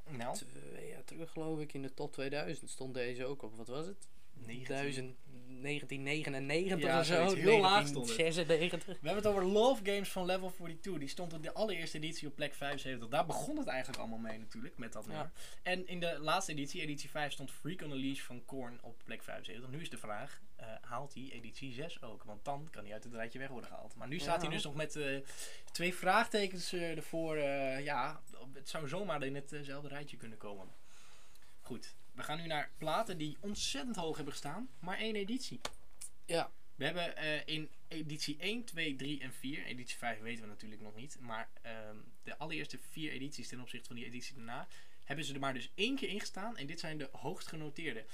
Nou, 0.10 0.38
twee 0.38 0.88
jaar 0.90 1.04
terug 1.04 1.32
geloof 1.32 1.60
ik, 1.60 1.74
in 1.74 1.82
de 1.82 1.94
top 1.94 2.14
2000 2.14 2.70
stond 2.70 2.94
deze 2.94 3.26
ook 3.26 3.42
op. 3.42 3.56
Wat 3.56 3.68
was 3.68 3.86
het? 3.86 4.08
19. 4.46 4.66
1000, 4.76 5.16
1999 5.62 6.90
Ja, 6.90 7.00
of 7.00 7.06
zo. 7.06 7.36
Heel 7.36 7.60
laag 7.60 7.88
stond 7.88 8.08
het. 8.08 8.18
1996. 8.18 9.02
We 9.02 9.08
hebben 9.08 9.24
het 9.24 9.34
over 9.34 9.46
Love 9.52 9.82
Games 9.92 10.10
van 10.10 10.26
Level 10.26 10.52
42. 10.56 10.98
Die 11.00 11.08
stond 11.10 11.34
op 11.34 11.44
de 11.44 11.54
allereerste 11.54 11.98
editie 11.98 12.28
op 12.28 12.36
plek 12.36 12.54
75. 12.54 13.08
Daar 13.10 13.26
begon 13.26 13.58
het 13.58 13.68
eigenlijk 13.68 14.00
allemaal 14.00 14.20
mee 14.20 14.38
natuurlijk, 14.40 14.78
met 14.78 14.94
dat 14.94 15.04
Ja. 15.06 15.12
nummer. 15.12 15.32
En 15.62 15.88
in 15.88 16.00
de 16.00 16.18
laatste 16.20 16.52
editie, 16.52 16.82
editie 16.82 17.10
5, 17.10 17.32
stond 17.32 17.52
Freak 17.52 17.82
on 17.82 17.92
a 17.92 17.96
Leash 17.96 18.20
van 18.22 18.46
Korn 18.46 18.80
op 18.82 19.02
plek 19.06 19.24
75. 19.24 19.70
Nu 19.70 19.82
is 19.82 19.90
de 19.90 19.98
vraag, 19.98 20.42
eh, 20.56 20.68
haalt 20.82 21.14
hij 21.14 21.30
editie 21.32 21.74
6 21.74 22.02
ook? 22.02 22.24
Want 22.24 22.46
dan 22.46 22.68
kan 22.72 22.84
hij 22.84 22.94
uit 22.94 23.04
het 23.04 23.14
rijtje 23.14 23.40
weg 23.40 23.50
worden 23.50 23.70
gehaald. 23.70 23.96
Maar 23.96 24.08
nu 24.08 24.20
staat 24.20 24.36
Ja. 24.42 24.48
hij 24.48 24.56
dus 24.56 24.64
nog 24.64 24.76
met 24.76 24.96
eh, 24.96 25.18
twee 25.72 25.94
vraagtekens 25.94 26.74
eh, 26.74 26.98
ervoor. 26.98 27.38
ja, 27.84 28.22
het 28.54 28.70
zou 28.70 28.88
zomaar 28.88 29.24
in 29.24 29.36
hetzelfde 29.36 29.88
rijtje 29.88 30.18
kunnen 30.18 30.38
komen. 30.38 30.68
Goed, 31.62 31.96
we 32.12 32.24
gaan 32.24 32.38
nu 32.38 32.48
naar 32.48 32.72
platen 32.78 33.18
die 33.18 33.38
ontzettend 33.40 33.96
hoog 33.96 34.16
hebben 34.16 34.34
gestaan, 34.34 34.70
maar 34.80 34.98
één 34.98 35.16
editie. 35.16 35.62
Ja. 36.26 36.52
We 36.76 36.86
hebben 36.86 37.18
eh, 37.18 37.46
in 37.46 37.70
editie 37.88 38.38
1, 38.40 38.64
2, 38.64 38.96
3 38.96 39.22
en 39.22 39.34
4, 39.34 39.66
editie 39.66 39.98
5 39.98 40.20
weten 40.20 40.44
we 40.44 40.50
natuurlijk 40.50 40.82
nog 40.82 40.96
niet, 40.96 41.18
maar 41.20 41.50
ehm, 41.62 41.96
de 42.24 42.38
allereerste 42.38 42.80
vier 42.90 43.12
edities 43.12 43.48
ten 43.48 43.60
opzichte 43.60 43.88
van 43.88 43.96
die 43.96 44.06
editie 44.06 44.36
daarna, 44.36 44.68
hebben 45.04 45.26
ze 45.26 45.34
er 45.34 45.40
maar 45.40 45.54
dus 45.54 45.72
één 45.76 45.96
keer 45.96 46.10
in 46.10 46.20
gestaan 46.20 46.58
en 46.58 46.68
dit 46.68 46.80
zijn 46.80 46.98
de 46.98 47.10
hoogst 47.12 47.48
genoteerde. 47.48 48.06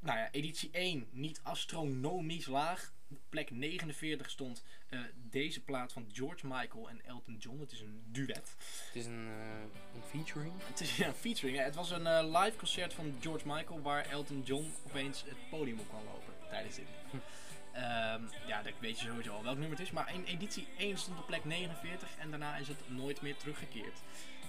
Nou 0.00 0.18
ja, 0.18 0.28
editie 0.30 0.70
1 0.72 1.08
niet 1.10 1.40
astronomisch 1.42 2.46
laag. 2.46 2.92
Op 3.10 3.18
plek 3.28 3.50
49 3.50 4.30
stond 4.30 4.64
eh, 4.88 5.00
deze 5.14 5.60
plaat 5.60 5.92
van 5.92 6.06
George 6.12 6.46
Michael 6.46 6.88
en 6.88 7.04
Elton 7.04 7.36
John. 7.38 7.60
Het 7.60 7.72
is 7.72 7.80
een 7.80 8.02
duet. 8.06 8.56
Het 8.86 8.94
is 8.96 9.06
een, 9.06 9.28
eh, 9.28 9.94
een 9.94 10.02
featuring. 10.08 10.52
Het 10.58 10.80
is 10.80 10.96
ja, 10.96 11.06
een 11.06 11.14
featuring. 11.14 11.58
Het 11.58 11.74
was 11.74 11.90
een 11.90 12.06
eh, 12.06 12.40
live 12.42 12.56
concert 12.56 12.94
van 12.94 13.16
George 13.20 13.46
Michael 13.46 13.80
waar 13.80 14.06
Elton 14.06 14.42
John 14.42 14.72
opeens 14.86 15.22
het 15.22 15.48
podium 15.50 15.78
op 15.78 15.88
kwam 15.88 16.04
lopen 16.04 16.34
tijdens 16.48 16.76
dit. 16.76 16.86
Ehm, 17.72 18.22
ja, 18.46 18.62
dat 18.62 18.72
weet 18.80 19.00
je 19.00 19.06
sowieso 19.06 19.32
al 19.32 19.42
welk 19.42 19.58
nummer 19.58 19.78
het 19.78 19.86
is. 19.86 19.92
Maar 19.92 20.14
in 20.14 20.24
editie 20.24 20.66
1 20.78 20.98
stond 20.98 21.18
op 21.18 21.26
plek 21.26 21.44
49 21.44 22.08
en 22.18 22.30
daarna 22.30 22.56
is 22.56 22.68
het 22.68 22.90
nooit 22.90 23.22
meer 23.22 23.36
teruggekeerd. 23.36 23.98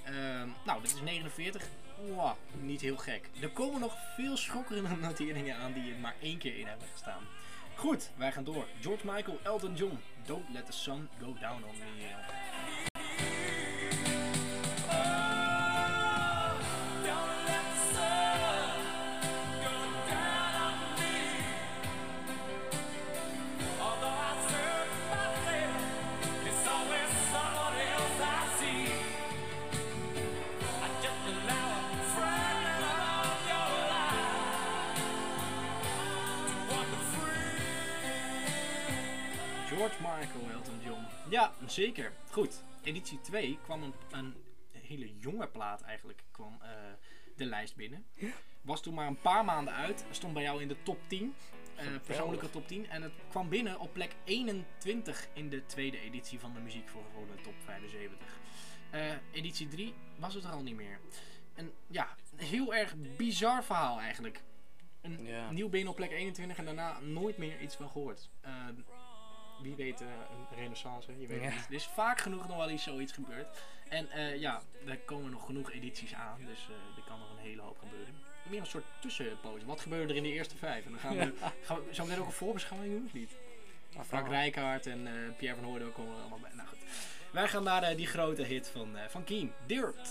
Ehm, 0.03 0.47
nou, 0.65 0.81
dit 0.81 0.93
is 0.93 1.01
49. 1.01 1.67
Wow, 2.07 2.35
niet 2.59 2.81
heel 2.81 2.97
gek. 2.97 3.29
Er 3.41 3.49
komen 3.49 3.79
nog 3.79 3.97
veel 4.15 4.37
schokkerende 4.37 4.95
noteringen 5.07 5.55
aan 5.55 5.73
die 5.73 5.93
er 5.93 5.99
maar 5.99 6.15
één 6.21 6.37
keer 6.37 6.57
in 6.57 6.67
hebben 6.67 6.87
gestaan. 6.91 7.23
Goed, 7.75 8.09
wij 8.15 8.31
gaan 8.31 8.43
door. 8.43 8.65
George 8.81 9.05
Michael, 9.05 9.39
Elton 9.43 9.75
John. 9.75 9.99
Don't 10.25 10.49
let 10.53 10.65
the 10.65 10.71
sun 10.71 11.09
go 11.19 11.35
down 11.39 11.63
on 11.63 11.77
me. 11.77 12.50
Zeker. 41.73 42.11
Goed. 42.29 42.63
Editie 42.83 43.21
2 43.21 43.59
kwam 43.63 43.83
een, 43.83 43.93
een 44.11 44.35
hele 44.71 45.17
jonge 45.19 45.47
plaat 45.47 45.81
eigenlijk 45.81 46.23
kwam, 46.31 46.57
eh, 46.61 46.69
de 47.35 47.45
lijst 47.45 47.75
binnen. 47.75 48.05
Was 48.61 48.81
toen 48.81 48.93
maar 48.93 49.07
een 49.07 49.21
paar 49.21 49.45
maanden 49.45 49.73
uit. 49.73 50.05
Stond 50.11 50.33
bij 50.33 50.43
jou 50.43 50.61
in 50.61 50.67
de 50.67 50.83
top 50.83 50.99
10. 51.07 51.33
eh, 51.75 51.87
persoonlijke 52.05 52.49
top 52.49 52.67
10. 52.67 52.89
En 52.89 53.01
het 53.01 53.11
kwam 53.29 53.49
binnen 53.49 53.79
op 53.79 53.93
plek 53.93 54.15
21 54.23 55.27
in 55.33 55.49
de 55.49 55.65
tweede 55.65 55.99
editie 55.99 56.39
van 56.39 56.53
de 56.53 56.59
Muziek 56.59 56.89
voor 56.89 57.03
de 57.35 57.41
top 57.41 57.53
75. 57.65 58.27
Eh, 58.89 59.11
editie 59.31 59.67
3 59.67 59.93
was 60.19 60.33
het 60.33 60.43
er 60.43 60.49
al 60.51 60.61
niet 60.63 60.75
meer. 60.75 60.99
En 61.53 61.71
ja, 61.87 62.15
een 62.37 62.45
heel 62.45 62.73
erg 62.75 62.95
bizar 63.17 63.63
verhaal 63.63 63.99
eigenlijk. 63.99 64.41
Een 65.01 65.25
Ja. 65.25 65.51
nieuw 65.51 65.69
binnen 65.69 65.89
op 65.89 65.95
plek 65.95 66.11
21 66.11 66.57
en 66.57 66.65
daarna 66.65 66.99
nooit 66.99 67.37
meer 67.37 67.59
iets 67.61 67.75
van 67.75 67.89
gehoord. 67.89 68.29
Eh, 68.41 68.51
wie 69.61 69.75
weet 69.75 70.01
eh, 70.01 70.07
een 70.07 70.57
renaissance, 70.57 71.11
je 71.19 71.27
weet 71.27 71.41
het 71.41 71.51
Ja. 71.51 71.55
niet. 71.57 71.67
Er 71.67 71.73
is 71.73 71.85
vaak 71.85 72.19
genoeg 72.19 72.47
nog 72.47 72.57
wel 72.57 72.69
iets 72.69 72.83
zoiets 72.83 73.11
gebeurd. 73.13 73.47
En 73.89 74.09
eh, 74.11 74.39
ja, 74.39 74.61
er 74.87 74.97
komen 74.97 75.31
nog 75.31 75.45
genoeg 75.45 75.71
edities 75.71 76.13
aan, 76.13 76.39
dus 76.45 76.59
eh, 76.69 76.97
er 76.97 77.03
kan 77.07 77.19
nog 77.19 77.29
een 77.31 77.43
hele 77.43 77.61
hoop 77.61 77.77
gebeuren. 77.79 78.13
Meer 78.49 78.59
een 78.59 78.65
soort 78.65 78.85
tussenpoos. 78.99 79.63
Wat 79.63 79.81
gebeurde 79.81 80.09
er 80.13 80.17
in 80.17 80.23
de 80.23 80.31
eerste 80.31 80.57
vijf? 80.57 80.85
En 80.85 80.91
dan 80.91 80.99
gaan 80.99 81.17
we, 81.17 81.33
gaan 81.65 81.77
we 81.85 81.93
zo 81.93 82.03
meteen 82.03 82.19
ook 82.19 82.25
een 82.25 82.31
voorbeschouwing 82.31 82.93
doen 82.93 83.05
of 83.05 83.13
niet? 83.13 83.31
Nou, 83.93 84.05
Frank 84.05 84.27
Rijkaard 84.27 84.85
en 84.87 85.07
eh, 85.07 85.13
Pierre 85.37 85.55
van 85.59 85.65
Hooydonk 85.65 85.93
komen 85.93 86.13
er 86.15 86.19
allemaal 86.19 86.39
bij. 86.39 86.51
Nou 86.53 86.67
goed. 86.67 86.77
Wij 87.31 87.47
gaan 87.47 87.63
naar 87.63 87.83
eh, 87.83 87.95
die 87.97 88.07
grote 88.07 88.43
hit 88.43 88.67
van, 88.67 88.97
eh, 88.97 89.03
van 89.09 89.23
Keen, 89.23 89.53
Dirt. 89.65 90.09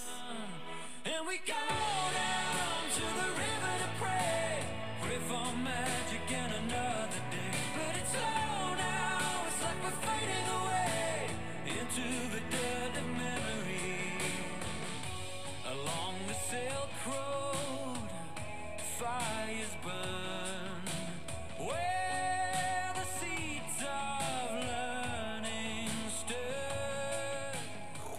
And 1.03 1.27
we 1.29 1.41
go 1.45 1.67
down 2.19 2.83
to 2.95 3.01
the 3.21 3.29
river 3.43 3.73
to 3.83 4.05
pray. 4.05 4.59
Pray 5.01 5.19
for 5.29 5.57
magic 5.57 6.20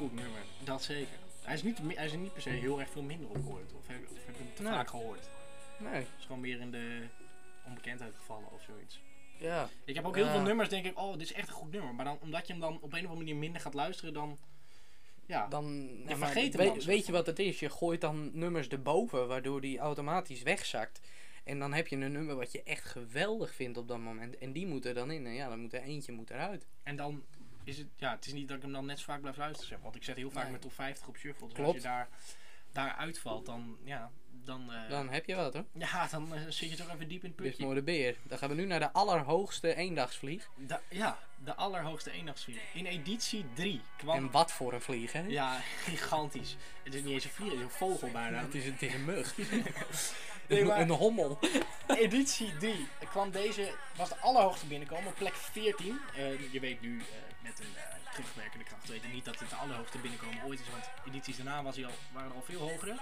Goed 0.01 0.13
nummer, 0.15 0.41
dat 0.63 0.83
zeker. 0.83 1.17
Hij 1.41 1.53
is 1.53 1.63
niet, 1.63 1.77
hij 1.95 2.05
is 2.05 2.11
er 2.11 2.17
niet 2.17 2.33
per 2.33 2.41
se 2.41 2.49
heel 2.49 2.79
erg 2.79 2.89
veel 2.89 3.01
minder 3.01 3.29
op 3.29 3.35
gehoord. 3.35 3.73
Of 3.73 3.87
heb, 3.87 3.97
of 4.11 4.25
heb 4.25 4.35
je 4.35 4.43
hem 4.43 4.53
te 4.53 4.61
Nee. 4.61 4.71
vaak 4.71 4.89
gehoord? 4.89 5.29
Nee. 5.79 5.93
Het 5.93 6.07
is 6.19 6.25
gewoon 6.25 6.41
meer 6.41 6.59
in 6.59 6.71
de 6.71 7.07
onbekendheid 7.65 8.15
gevallen 8.15 8.51
of 8.51 8.61
zoiets. 8.63 9.01
Ja. 9.39 9.69
Ik 9.85 9.95
heb 9.95 10.05
ook 10.05 10.15
heel 10.15 10.25
Ja. 10.25 10.31
veel 10.31 10.41
nummers, 10.41 10.69
denk 10.69 10.85
ik, 10.85 10.99
oh, 10.99 11.11
dit 11.11 11.21
is 11.21 11.33
echt 11.33 11.47
een 11.47 11.53
goed 11.53 11.71
nummer. 11.71 11.93
Maar 11.93 12.05
dan, 12.05 12.17
omdat 12.21 12.47
je 12.47 12.53
hem 12.53 12.61
dan 12.61 12.73
op 12.75 12.81
een 12.81 12.87
of 12.89 12.93
andere 12.95 13.15
manier 13.15 13.35
minder 13.35 13.61
gaat 13.61 13.73
luisteren, 13.73 14.13
dan. 14.13 14.37
Ja, 15.25 15.47
Dan, 15.47 15.87
ja, 15.97 16.03
maar 16.05 16.17
vergeet 16.17 16.53
hem 16.53 16.73
weet, 16.73 16.83
weet 16.83 17.05
je 17.05 17.11
wat 17.11 17.25
het 17.25 17.39
is? 17.39 17.59
Je 17.59 17.69
gooit 17.69 18.01
dan 18.01 18.29
nummers 18.33 18.67
erboven, 18.67 19.27
waardoor 19.27 19.61
die 19.61 19.79
automatisch 19.79 20.41
wegzakt. 20.41 21.01
En 21.43 21.59
dan 21.59 21.73
heb 21.73 21.87
je 21.87 21.95
een 21.95 22.11
nummer 22.11 22.35
wat 22.35 22.51
je 22.51 22.63
echt 22.63 22.83
geweldig 22.85 23.53
vindt 23.53 23.77
op 23.77 23.87
dat 23.87 23.99
moment. 23.99 24.37
En 24.37 24.51
die 24.51 24.67
moet 24.67 24.85
er 24.85 24.93
dan 24.93 25.11
in. 25.11 25.25
En 25.25 25.33
ja, 25.33 25.49
dan 25.49 25.59
moet 25.59 25.73
er 25.73 25.81
eentje 25.81 26.11
moet 26.11 26.29
eruit. 26.29 26.67
en 26.83 26.95
dan 26.95 27.23
is 27.63 27.77
het, 27.77 27.87
ja, 27.95 28.11
het 28.11 28.25
is 28.25 28.33
niet 28.33 28.47
dat 28.47 28.57
ik 28.57 28.63
hem 28.63 28.71
dan 28.73 28.85
net 28.85 28.99
zo 28.99 29.05
vaak 29.05 29.21
blijf 29.21 29.37
luisteren. 29.37 29.67
zeg. 29.69 29.79
Want 29.81 29.95
ik 29.95 30.03
zet 30.03 30.15
heel 30.15 30.31
vaak 30.31 30.41
Nee. 30.41 30.51
mijn 30.51 30.61
top 30.63 30.73
50 30.73 31.07
op 31.07 31.17
shuffle. 31.17 31.45
Dus 31.47 31.55
Klopt. 31.55 31.67
als 31.73 31.77
je 31.77 31.83
daar, 31.83 32.07
daar 32.71 32.95
uitvalt, 32.95 33.45
dan, 33.45 33.77
ja, 33.83 34.11
dan, 34.43 34.71
eh, 34.73 34.89
Dan 34.89 35.09
heb 35.09 35.25
je 35.25 35.35
wat 35.35 35.53
hoor. 35.53 35.65
ja, 35.91 36.07
dan 36.07 36.35
eh, 36.35 36.41
zit 36.49 36.69
je 36.69 36.75
toch 36.75 36.93
even 36.93 37.07
diep 37.07 37.23
in 37.23 37.29
het 37.29 37.37
Dit 37.37 37.45
is 37.45 37.51
putje. 37.51 37.63
mooi 37.65 37.75
de 37.77 37.83
beer. 37.83 38.15
Dan 38.23 38.37
gaan 38.37 38.49
we 38.49 38.55
nu 38.55 38.65
naar 38.65 38.79
de 38.79 38.91
allerhoogste 38.91 39.75
eendagsvlieg. 39.75 40.49
Da- 40.55 40.81
ja, 40.89 41.19
de 41.43 41.55
allerhoogste 41.55 42.11
eendagsvlieg. 42.11 42.61
In 42.73 42.85
editie 42.85 43.45
3 43.53 43.81
kwam... 43.97 44.15
En 44.17 44.31
wat 44.31 44.51
voor 44.51 44.73
een 44.73 44.81
vlieg, 44.81 45.11
hè? 45.11 45.21
Ja, 45.27 45.59
gigantisch. 45.87 46.55
Het 46.83 46.93
is 46.93 47.01
niet 47.03 47.13
eens 47.13 47.23
een 47.23 47.29
vlieg, 47.31 47.49
het 47.49 47.57
is 47.59 47.63
een 47.65 47.71
vogel 47.71 48.11
bijna. 48.11 48.39
Het 48.45 48.55
is 48.55 48.65
een, 48.65 48.75
is 48.79 48.93
een 48.93 49.05
mug. 49.05 49.37
Nee, 49.37 50.61
een, 50.61 50.67
maar- 50.67 50.79
een 50.81 50.89
hommel. 50.89 51.39
editie 51.87 52.57
3 52.57 52.87
kwam 53.09 53.31
deze, 53.31 53.73
was 53.95 54.09
de 54.09 54.17
allerhoogste 54.17 54.65
binnenkomen 54.65 55.13
plek 55.13 55.33
14. 55.33 55.99
Eh, 56.15 56.51
je 56.53 56.59
weet 56.59 56.81
nu 56.81 57.01
met 57.41 57.59
een 57.59 57.75
eh, 57.75 58.11
terugwerkende 58.11 58.65
kracht, 58.65 58.87
weet 58.87 59.01
je 59.01 59.07
niet 59.07 59.25
dat 59.25 59.39
het 59.39 59.49
de 59.49 59.55
allerhoogste 59.55 59.97
binnenkomen 59.97 60.43
ooit 60.43 60.59
is, 60.59 60.69
want 60.69 60.89
edities 61.07 61.35
daarna 61.35 61.63
was 61.63 61.75
hij 61.75 61.85
al, 61.85 61.91
waren 62.11 62.29
er 62.29 62.35
al 62.35 62.43
veel 62.43 62.59
hogere. 62.59 62.95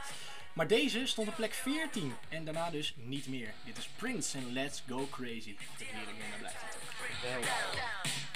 Maar 0.54 0.67
deze 0.67 1.06
stond 1.06 1.28
op 1.28 1.36
plek 1.36 1.54
14 1.54 2.13
en 2.30 2.45
daarna 2.45 2.69
dus 2.69 2.93
niet 2.97 3.28
meer. 3.28 3.54
Dit 3.65 3.78
is 3.78 3.89
Prince 3.95 4.38
en 4.38 4.54
Let's 4.54 4.84
Go 4.88 5.08
Crazy. 5.12 5.56
Nummer 6.17 6.38
blijft 6.39 6.62
het 6.62 6.75
ook. 7.38 8.28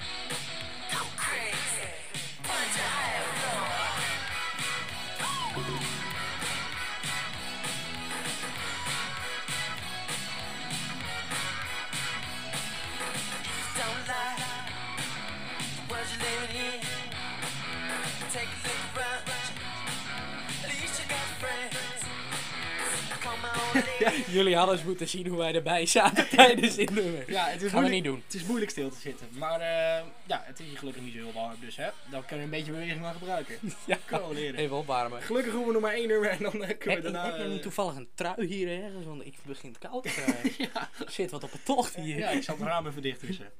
Jullie 24.36 24.56
hadden 24.56 24.74
eens 24.76 24.84
moeten 24.84 25.08
zien 25.08 25.26
hoe 25.26 25.38
wij 25.38 25.54
erbij 25.54 25.86
zaten 25.86 26.28
tijdens 26.36 26.74
dit 26.74 26.90
nummer. 26.90 27.30
Ja, 27.30 27.44
het 27.46 27.62
is 27.62 27.70
Gaan 27.70 27.82
we 27.82 27.88
moeilijk- 27.88 27.92
niet 27.92 28.04
doen. 28.04 28.22
Het 28.26 28.34
is 28.34 28.44
moeilijk 28.44 28.70
stil 28.70 28.90
te 28.90 28.98
zitten. 29.00 29.26
Maar 29.32 29.60
eh, 29.60 30.04
ja, 30.26 30.42
het 30.44 30.58
is 30.60 30.66
hier 30.66 30.78
gelukkig 30.78 31.02
niet 31.02 31.12
zo 31.12 31.18
heel 31.18 31.32
warm. 31.32 31.56
Dus 31.60 31.76
hè, 31.76 31.88
dan 32.10 32.24
kunnen 32.24 32.38
we 32.38 32.42
een 32.56 32.58
beetje 32.64 32.72
beweging 32.72 33.00
maar 33.06 33.12
gebruiken. 33.14 33.58
Ja, 33.86 33.98
leren. 34.32 34.54
even 34.60 34.76
opwarmen. 34.76 35.22
Gelukkig 35.22 35.52
hoeven 35.52 35.68
we 35.68 35.72
nog 35.80 35.82
maar 35.82 35.94
één 35.94 36.08
nummer 36.08 36.30
en 36.30 36.38
dan 36.42 36.52
eh, 36.64 36.78
kunnen 36.78 36.94
Heb, 36.96 36.96
we 36.96 37.02
daarna... 37.02 37.24
heb 37.24 37.36
je 37.36 37.42
eh, 37.44 37.50
niet 37.50 37.62
toevallig 37.62 37.94
een 37.96 38.08
trui 38.14 38.46
hier 38.46 38.82
ergens? 38.84 39.04
Want 39.06 39.26
ik 39.26 39.34
begin 39.42 39.68
het 39.70 39.78
koud 39.78 40.02
te 40.02 40.08
krijgen. 40.08 40.70
Zit 41.06 41.30
wat 41.30 41.44
op 41.44 41.52
het 41.52 41.64
tocht 41.64 41.94
hier. 41.94 42.18
Ja, 42.18 42.28
ik 42.28 42.42
zal 42.42 42.56
het 42.56 42.64
raam 42.66 42.86
even 42.86 43.02
dicht 43.02 43.20
tussen. 43.20 43.50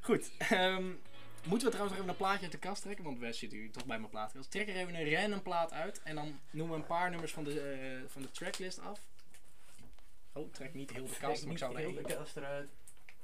Goed. 0.00 0.30
ehm, 0.38 0.84
moeten 1.44 1.66
we 1.68 1.72
trouwens 1.74 1.80
nog 1.80 1.92
even 1.98 2.08
een 2.08 2.16
plaatje 2.16 2.42
uit 2.42 2.52
de 2.52 2.58
kast 2.58 2.82
trekken? 2.82 3.04
Want 3.04 3.18
we 3.18 3.32
zitten 3.32 3.58
hier 3.58 3.70
toch 3.70 3.84
bij 3.84 3.98
mijn 3.98 4.10
plaatkast. 4.10 4.50
Trek 4.50 4.68
er 4.68 4.76
even 4.76 4.94
een 4.94 5.14
random 5.14 5.42
plaat 5.42 5.72
uit. 5.72 6.00
En 6.04 6.14
dan 6.14 6.38
noemen 6.50 6.74
we 6.76 6.80
een 6.80 6.86
paar 6.86 7.10
nummers 7.10 7.32
van 7.32 7.44
de, 7.44 7.60
eh, 7.60 8.10
van 8.12 8.22
de 8.22 8.30
tracklist 8.30 8.80
af. 8.80 9.00
Oh, 10.38 10.52
trek 10.52 10.74
niet 10.74 10.90
heel 10.92 11.06
de 11.06 11.16
kast. 11.20 11.42
Maar 11.44 11.52
ik 11.52 11.58
zou 11.58 11.78
heel 11.80 11.92
de 11.92 12.00
kast 12.02 12.36
eruit. 12.36 12.68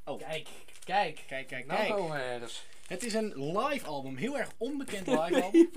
Oh, 0.04 0.18
Kijk, 0.18 0.48
kijk. 0.84 1.22
kijk, 1.26 1.46
kijk, 1.46 1.66
Nou 1.66 1.80
kijk. 1.80 1.94
komen 1.94 2.16
we 2.16 2.22
ergens. 2.22 2.66
Het 2.86 3.02
is 3.04 3.14
een 3.14 3.56
live 3.58 3.86
album. 3.86 4.16
Heel 4.16 4.38
erg 4.38 4.50
onbekend 4.56 5.06
live 5.20 5.42
album. 5.42 5.70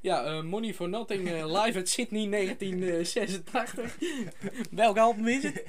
ja, 0.00 0.24
eh, 0.24 0.42
Money 0.42 0.74
for 0.74 0.88
Nothing 0.88 1.28
eh, 1.28 1.62
live 1.62 1.78
at 1.78 1.88
Sydney 1.88 2.28
1986. 2.30 3.98
Welk 4.70 4.98
album 4.98 5.28
is 5.28 5.42
het? 5.42 5.62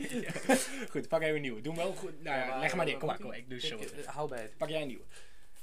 Goed, 0.92 1.08
pak 1.08 1.22
even 1.22 1.36
een 1.36 1.42
nieuwe. 1.42 1.62
Doe 1.62 1.76
wel 1.76 1.94
goed. 1.94 2.24
Nou 2.24 2.38
ja, 2.38 2.60
leg 2.60 2.76
maar 2.76 2.86
neer. 2.86 2.98
Kom 2.98 3.08
maar, 3.08 3.18
kom 3.18 3.28
maar. 3.28 3.38
Ik 3.38 3.50
doe 3.50 3.60
zo. 3.60 3.78
Eh, 3.78 4.06
hou 4.06 4.30
bij 4.30 4.42
het. 4.42 4.58
Pak 4.58 4.70
jij 4.70 4.82
een 4.82 4.88
nieuwe. 4.88 5.04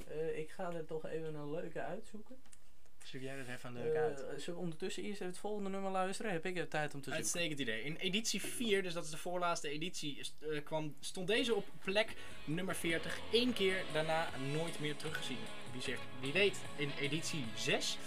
Eh, 0.08 0.38
ik 0.38 0.50
ga 0.50 0.72
er 0.72 0.84
toch 0.84 1.06
even 1.06 1.34
een 1.34 1.50
leuke 1.50 1.80
uitzoeken. 1.82 2.36
Zoek 3.14 3.22
jij 3.22 3.34
er 3.38 3.50
even 3.54 3.70
een 3.70 3.76
Eh, 3.76 3.82
leuke 3.82 3.98
uit. 3.98 4.18
zullen 4.42 4.58
we 4.58 4.64
ondertussen 4.64 5.02
eerst 5.02 5.14
even 5.14 5.26
het 5.26 5.38
volgende 5.38 5.70
nummer 5.70 5.90
luisteren? 5.90 6.32
Heb 6.32 6.46
ik 6.46 6.54
de 6.54 6.68
tijd 6.68 6.94
om 6.94 7.00
te 7.00 7.04
zoeken? 7.10 7.22
Uitstekend 7.22 7.60
idee. 7.60 7.82
In 7.82 7.96
editie 7.96 8.40
4, 8.42 8.82
dus 8.82 8.92
dat 8.92 9.04
is 9.04 9.10
de 9.10 9.16
voorlaatste 9.16 9.68
editie, 9.68 10.18
st- 10.24 10.34
eh, 10.42 10.64
kwam, 10.64 10.94
stond 11.00 11.26
deze 11.26 11.54
op 11.54 11.64
plek 11.84 12.14
nummer 12.44 12.74
40. 12.76 13.18
Eén 13.32 13.52
keer 13.52 13.82
daarna 13.92 14.28
nooit 14.52 14.80
meer 14.80 14.96
teruggezien. 14.96 15.38
Wie 15.72 15.82
zegt, 15.82 16.00
wie 16.20 16.32
weet, 16.32 16.56
in 16.76 16.90
editie 17.00 17.44
6. 17.56 17.98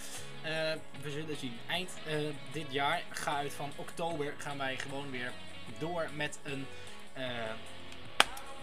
eh, 0.42 0.72
we 1.02 1.10
zullen 1.10 1.36
zien. 1.36 1.52
Eind 1.68 1.90
eh, 2.06 2.14
dit 2.52 2.66
jaar, 2.72 3.02
ga 3.10 3.36
uit 3.36 3.52
van 3.52 3.70
oktober, 3.76 4.34
gaan 4.38 4.58
wij 4.58 4.78
gewoon 4.78 5.10
weer 5.10 5.32
door 5.78 6.08
met 6.16 6.38
een 6.44 6.66
eh, 7.12 7.52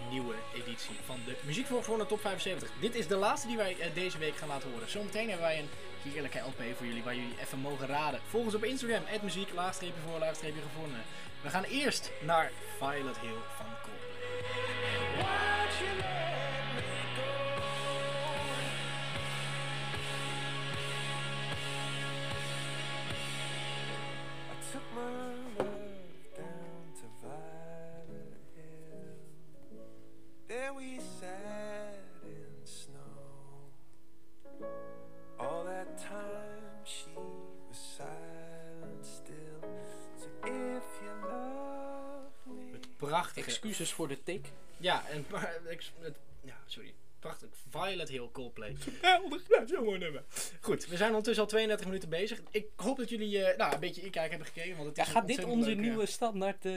nieuwe 0.10 0.36
editie 0.56 0.96
van 1.06 1.20
de 1.26 1.36
Muziek 1.46 1.66
voor, 1.66 1.98
de 1.98 2.06
Top 2.06 2.20
75. 2.20 2.72
Dit 2.82 2.96
is 2.96 3.08
de 3.08 3.16
laatste 3.16 3.48
die 3.48 3.58
wij 3.58 3.80
eh, 3.80 3.94
deze 3.94 4.18
week 4.18 4.36
gaan 4.36 4.48
laten 4.48 4.72
horen. 4.72 4.90
Zometeen 4.90 5.28
hebben 5.30 5.46
wij 5.48 5.60
een 5.60 5.70
heerlijke 6.10 6.40
LP 6.40 6.62
voor 6.78 6.86
jullie, 6.86 7.04
waar 7.04 7.16
jullie 7.16 7.40
even 7.40 7.60
mogen 7.60 7.88
raden. 7.88 8.20
Volg 8.30 8.46
ons 8.46 8.56
op 8.56 8.64
Instagram, 8.64 9.04
muziek, 9.24 9.54
laagstreepje 9.54 10.02
voor, 10.10 10.20
laagstreepje 10.20 10.62
gevonden. 10.62 11.00
We 11.42 11.50
gaan 11.50 11.64
eerst 11.64 12.12
naar 12.22 12.52
Violet 12.78 13.20
Hill 13.20 13.40
van 13.58 13.66
Coldplay. 13.84 14.16
Excuses 43.66 43.92
voor 43.94 44.08
de 44.08 44.24
tik. 44.24 44.48
Ja, 44.78 45.04
en 45.10 45.26
ex- 45.70 45.92
het, 46.00 46.16
ja, 46.42 46.58
sorry. 46.66 46.94
Prachtig. 47.20 47.50
Violet 47.70 48.10
Hill 48.10 48.30
Coldplay. 48.32 48.76
Geweldig. 48.80 49.42
Ja, 49.50 49.66
zo'n 49.68 49.84
mooi 49.84 49.98
nummer. 50.00 50.24
Goed, 50.62 50.88
we 50.88 50.98
zijn 50.98 51.10
ondertussen 51.10 51.44
al 51.44 51.50
32 51.50 51.86
minuten 51.86 52.10
bezig. 52.10 52.42
Ik 52.52 52.66
hoop 52.76 52.98
dat 52.98 53.10
jullie 53.10 53.44
eh, 53.44 53.58
nou, 53.58 53.74
een 53.74 53.80
beetje 53.80 54.02
inkijk 54.02 54.30
hebben 54.30 54.48
gekregen. 54.48 54.76
Want 54.76 54.88
het 54.88 54.98
Ja, 54.98 55.04
is 55.04 55.10
gaat 55.10 55.28
dit 55.28 55.44
onze 55.44 55.72
nieuwe 55.72 56.06
standaard 56.06 56.66
eh, 56.66 56.74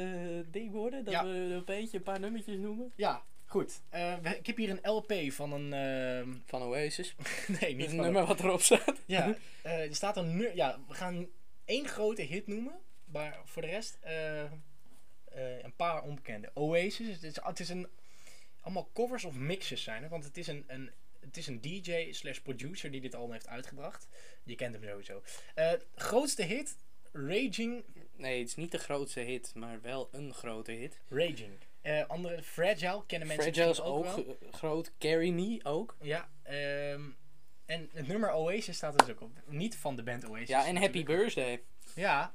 ding 0.51 0.73
worden? 0.73 1.05
Dat 1.05 1.15
Ja. 1.15 1.25
we 1.25 1.31
een 1.31 1.65
beetje 1.65 1.97
een 1.97 2.03
paar 2.03 2.21
nummertjes 2.21 2.57
noemen? 2.57 2.93
Ja, 2.97 3.23
goed. 3.47 3.81
Eh, 3.89 4.15
we- 4.23 4.37
ik 4.37 4.47
heb 4.47 4.57
hier 4.57 4.71
een 4.71 4.91
LP 4.91 5.13
van 5.33 5.53
een... 5.53 5.73
ehm, 5.73 6.29
Van 6.47 6.63
Oasis. 6.63 7.15
nee, 7.61 7.75
niet 7.75 7.87
van 7.89 7.97
nummer 7.97 8.27
wat 8.27 8.41
erop 8.41 8.63
staat. 8.63 8.95
Ja, 9.07 9.35
eh, 9.63 9.81
er 9.89 9.95
staat 9.95 10.17
een 10.17 10.37
nu- 10.37 10.55
Ja, 10.55 10.79
we 10.89 10.95
gaan 10.95 11.27
één 11.65 11.89
grote 11.89 12.23
hit 12.23 12.47
noemen. 12.47 12.75
Maar 13.05 13.39
voor 13.45 13.63
de 13.63 13.69
rest 13.69 13.99
eh, 15.39 15.63
een 15.63 15.75
paar 15.77 16.03
onbekende. 16.03 16.51
Oasis, 16.55 17.09
het 17.09 17.23
is, 17.23 17.37
het 17.43 17.61
is 17.61 17.69
een... 17.69 17.89
Allemaal 18.61 18.91
covers 18.95 19.25
of 19.25 19.35
mixes 19.35 19.83
zijn. 19.83 20.09
Want 20.09 20.25
het 20.25 20.37
is 20.37 20.47
een, 20.47 20.65
een, 20.67 20.91
het 21.21 21.37
is 21.37 21.47
een 21.47 21.61
DJ 21.61 22.13
slash 22.13 22.39
producer 22.39 22.91
die 22.91 23.01
dit 23.01 23.15
album 23.15 23.33
heeft 23.33 23.49
uitgebracht. 23.49 24.09
Je 24.45 24.55
kent 24.55 24.75
hem 24.75 24.85
sowieso. 24.85 25.23
Eh, 25.55 25.73
grootste 25.95 26.43
hit, 26.43 26.77
Raging. 27.13 27.85
Nee, 28.17 28.39
het 28.39 28.49
is 28.49 28.57
niet 28.57 28.71
de 28.71 28.79
grootste 28.79 29.21
hit, 29.21 29.53
maar 29.55 29.81
wel 29.81 30.09
een 30.13 30.35
grote 30.35 30.73
hit. 30.73 30.99
Raging. 31.09 31.59
Eh, 31.81 32.07
andere, 32.07 32.43
Fragile, 32.43 33.03
kennen 33.07 33.29
mensen 33.29 33.53
Fragile 33.53 33.71
is 33.71 33.81
ook 33.81 34.37
groot. 34.51 34.93
Carry 34.99 35.31
Me 35.31 35.61
ook. 35.63 35.97
Ja, 36.01 36.29
ehm, 36.43 37.03
en 37.65 37.91
het 37.93 38.07
nummer 38.07 38.33
Oasis 38.33 38.77
staat 38.77 39.01
er 39.01 39.07
dus 39.07 39.15
ook 39.15 39.21
op. 39.21 39.31
Niet 39.47 39.77
van 39.77 39.97
de 39.97 40.03
band 40.03 40.29
Oasis. 40.29 40.49
Ja, 40.49 40.67
en 40.67 40.77
Happy. 40.77 41.05
Birthday. 41.05 41.63
Ja. 41.95 42.35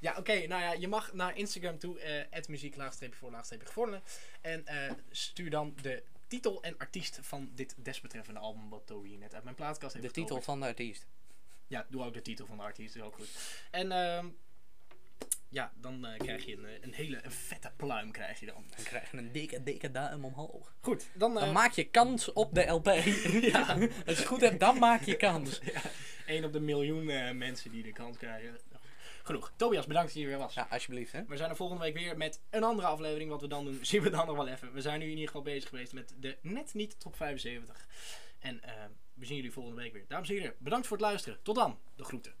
Ja, 0.00 0.16
oké. 0.18 0.46
nou 0.46 0.62
ja, 0.62 0.72
je 0.72 0.88
mag 0.88 1.12
naar 1.12 1.36
Instagram 1.36 1.78
toe. 1.78 2.00
eh 2.30 2.48
muziek, 2.48 2.76
laagstreepje 2.76 3.18
voor, 3.18 3.30
laagstreepje 3.30 3.66
gevonden. 3.66 4.02
En 4.40 4.66
eh, 4.66 4.92
stuur 5.10 5.50
dan 5.50 5.74
de 5.82 6.02
titel 6.26 6.62
en 6.62 6.78
artiest 6.78 7.18
van 7.22 7.50
dit 7.54 7.74
desbetreffende 7.78 8.40
album 8.40 8.68
wat 8.68 8.86
hier 9.02 9.18
net 9.18 9.34
uit 9.34 9.42
mijn 9.44 9.56
plaatkast 9.56 9.92
heeft 9.94 10.06
De 10.06 10.12
titel 10.12 10.36
getoverd. 10.36 10.44
van 10.44 10.60
de 10.60 10.66
artiest. 10.66 11.06
Ja, 11.66 11.86
doe 11.88 12.04
ook 12.04 12.14
de 12.14 12.22
titel 12.22 12.46
van 12.46 12.56
de 12.56 12.62
artiest, 12.62 12.96
is 12.96 13.02
ook 13.02 13.14
goed. 13.14 13.28
En 13.70 13.92
ehm, 13.92 14.26
ja, 15.48 15.72
dan 15.80 16.06
eh, 16.06 16.18
krijg 16.18 16.44
je 16.44 16.56
een, 16.56 16.82
een 16.82 16.92
hele 16.92 17.24
een 17.24 17.30
vette 17.30 17.72
pluim 17.76 18.10
krijg 18.10 18.40
je 18.40 18.46
dan. 18.46 18.64
Dan 18.76 18.84
krijg 18.84 19.10
je 19.10 19.16
een 19.16 19.32
dikke, 19.32 19.62
dikke 19.62 19.90
duim 19.90 20.24
omhoog. 20.24 20.74
Goed, 20.80 21.06
dan, 21.14 21.34
Dan 21.34 21.52
maak 21.52 21.72
je 21.72 21.84
kans 21.84 22.32
op 22.32 22.54
de 22.54 22.64
LP. 22.66 22.86
ja. 23.52 23.72
Als 23.72 23.78
je 23.80 23.90
het 24.04 24.24
goed 24.24 24.40
hebt, 24.40 24.60
dan 24.60 24.78
maak 24.78 25.02
je 25.02 25.16
kans. 25.16 25.60
één 26.26 26.44
op 26.44 26.52
de 26.52 26.60
miljoen 26.60 27.36
mensen 27.38 27.70
die 27.70 27.82
de 27.82 27.92
kans 27.92 28.16
krijgen. 28.16 28.58
Genoeg. 29.26 29.52
Tobias, 29.56 29.86
bedankt 29.86 30.08
dat 30.08 30.16
je 30.16 30.22
er 30.24 30.30
weer 30.30 30.44
was. 30.44 30.54
Ja, 30.54 30.66
alsjeblieft 30.70 31.12
hè. 31.12 31.24
We 31.24 31.36
zijn 31.36 31.50
er 31.50 31.56
volgende 31.56 31.82
week 31.82 31.94
weer 31.94 32.16
met 32.16 32.40
een 32.50 32.64
andere 32.64 32.88
aflevering. 32.88 33.30
Wat 33.30 33.40
we 33.40 33.48
dan 33.48 33.64
doen, 33.64 33.78
zien 33.86 34.02
we 34.02 34.10
dan 34.10 34.26
nog 34.26 34.36
wel 34.36 34.48
even. 34.48 34.72
We 34.72 34.80
zijn 34.80 34.98
nu 34.98 35.04
in 35.04 35.10
ieder 35.10 35.26
geval 35.26 35.42
bezig 35.42 35.68
geweest 35.68 35.92
met 35.92 36.14
de 36.18 36.36
net 36.42 36.74
niet 36.74 37.00
top 37.00 37.16
75. 37.16 37.86
En 38.38 38.62
eh, 38.62 38.72
we 39.14 39.26
zien 39.26 39.36
jullie 39.36 39.52
volgende 39.52 39.82
week 39.82 39.92
weer. 39.92 40.04
Dames 40.08 40.28
en 40.28 40.34
heren, 40.34 40.54
bedankt 40.58 40.86
voor 40.86 40.96
het 40.96 41.06
luisteren. 41.06 41.38
Tot 41.42 41.54
dan. 41.54 41.78
De 41.96 42.04
groeten. 42.04 42.34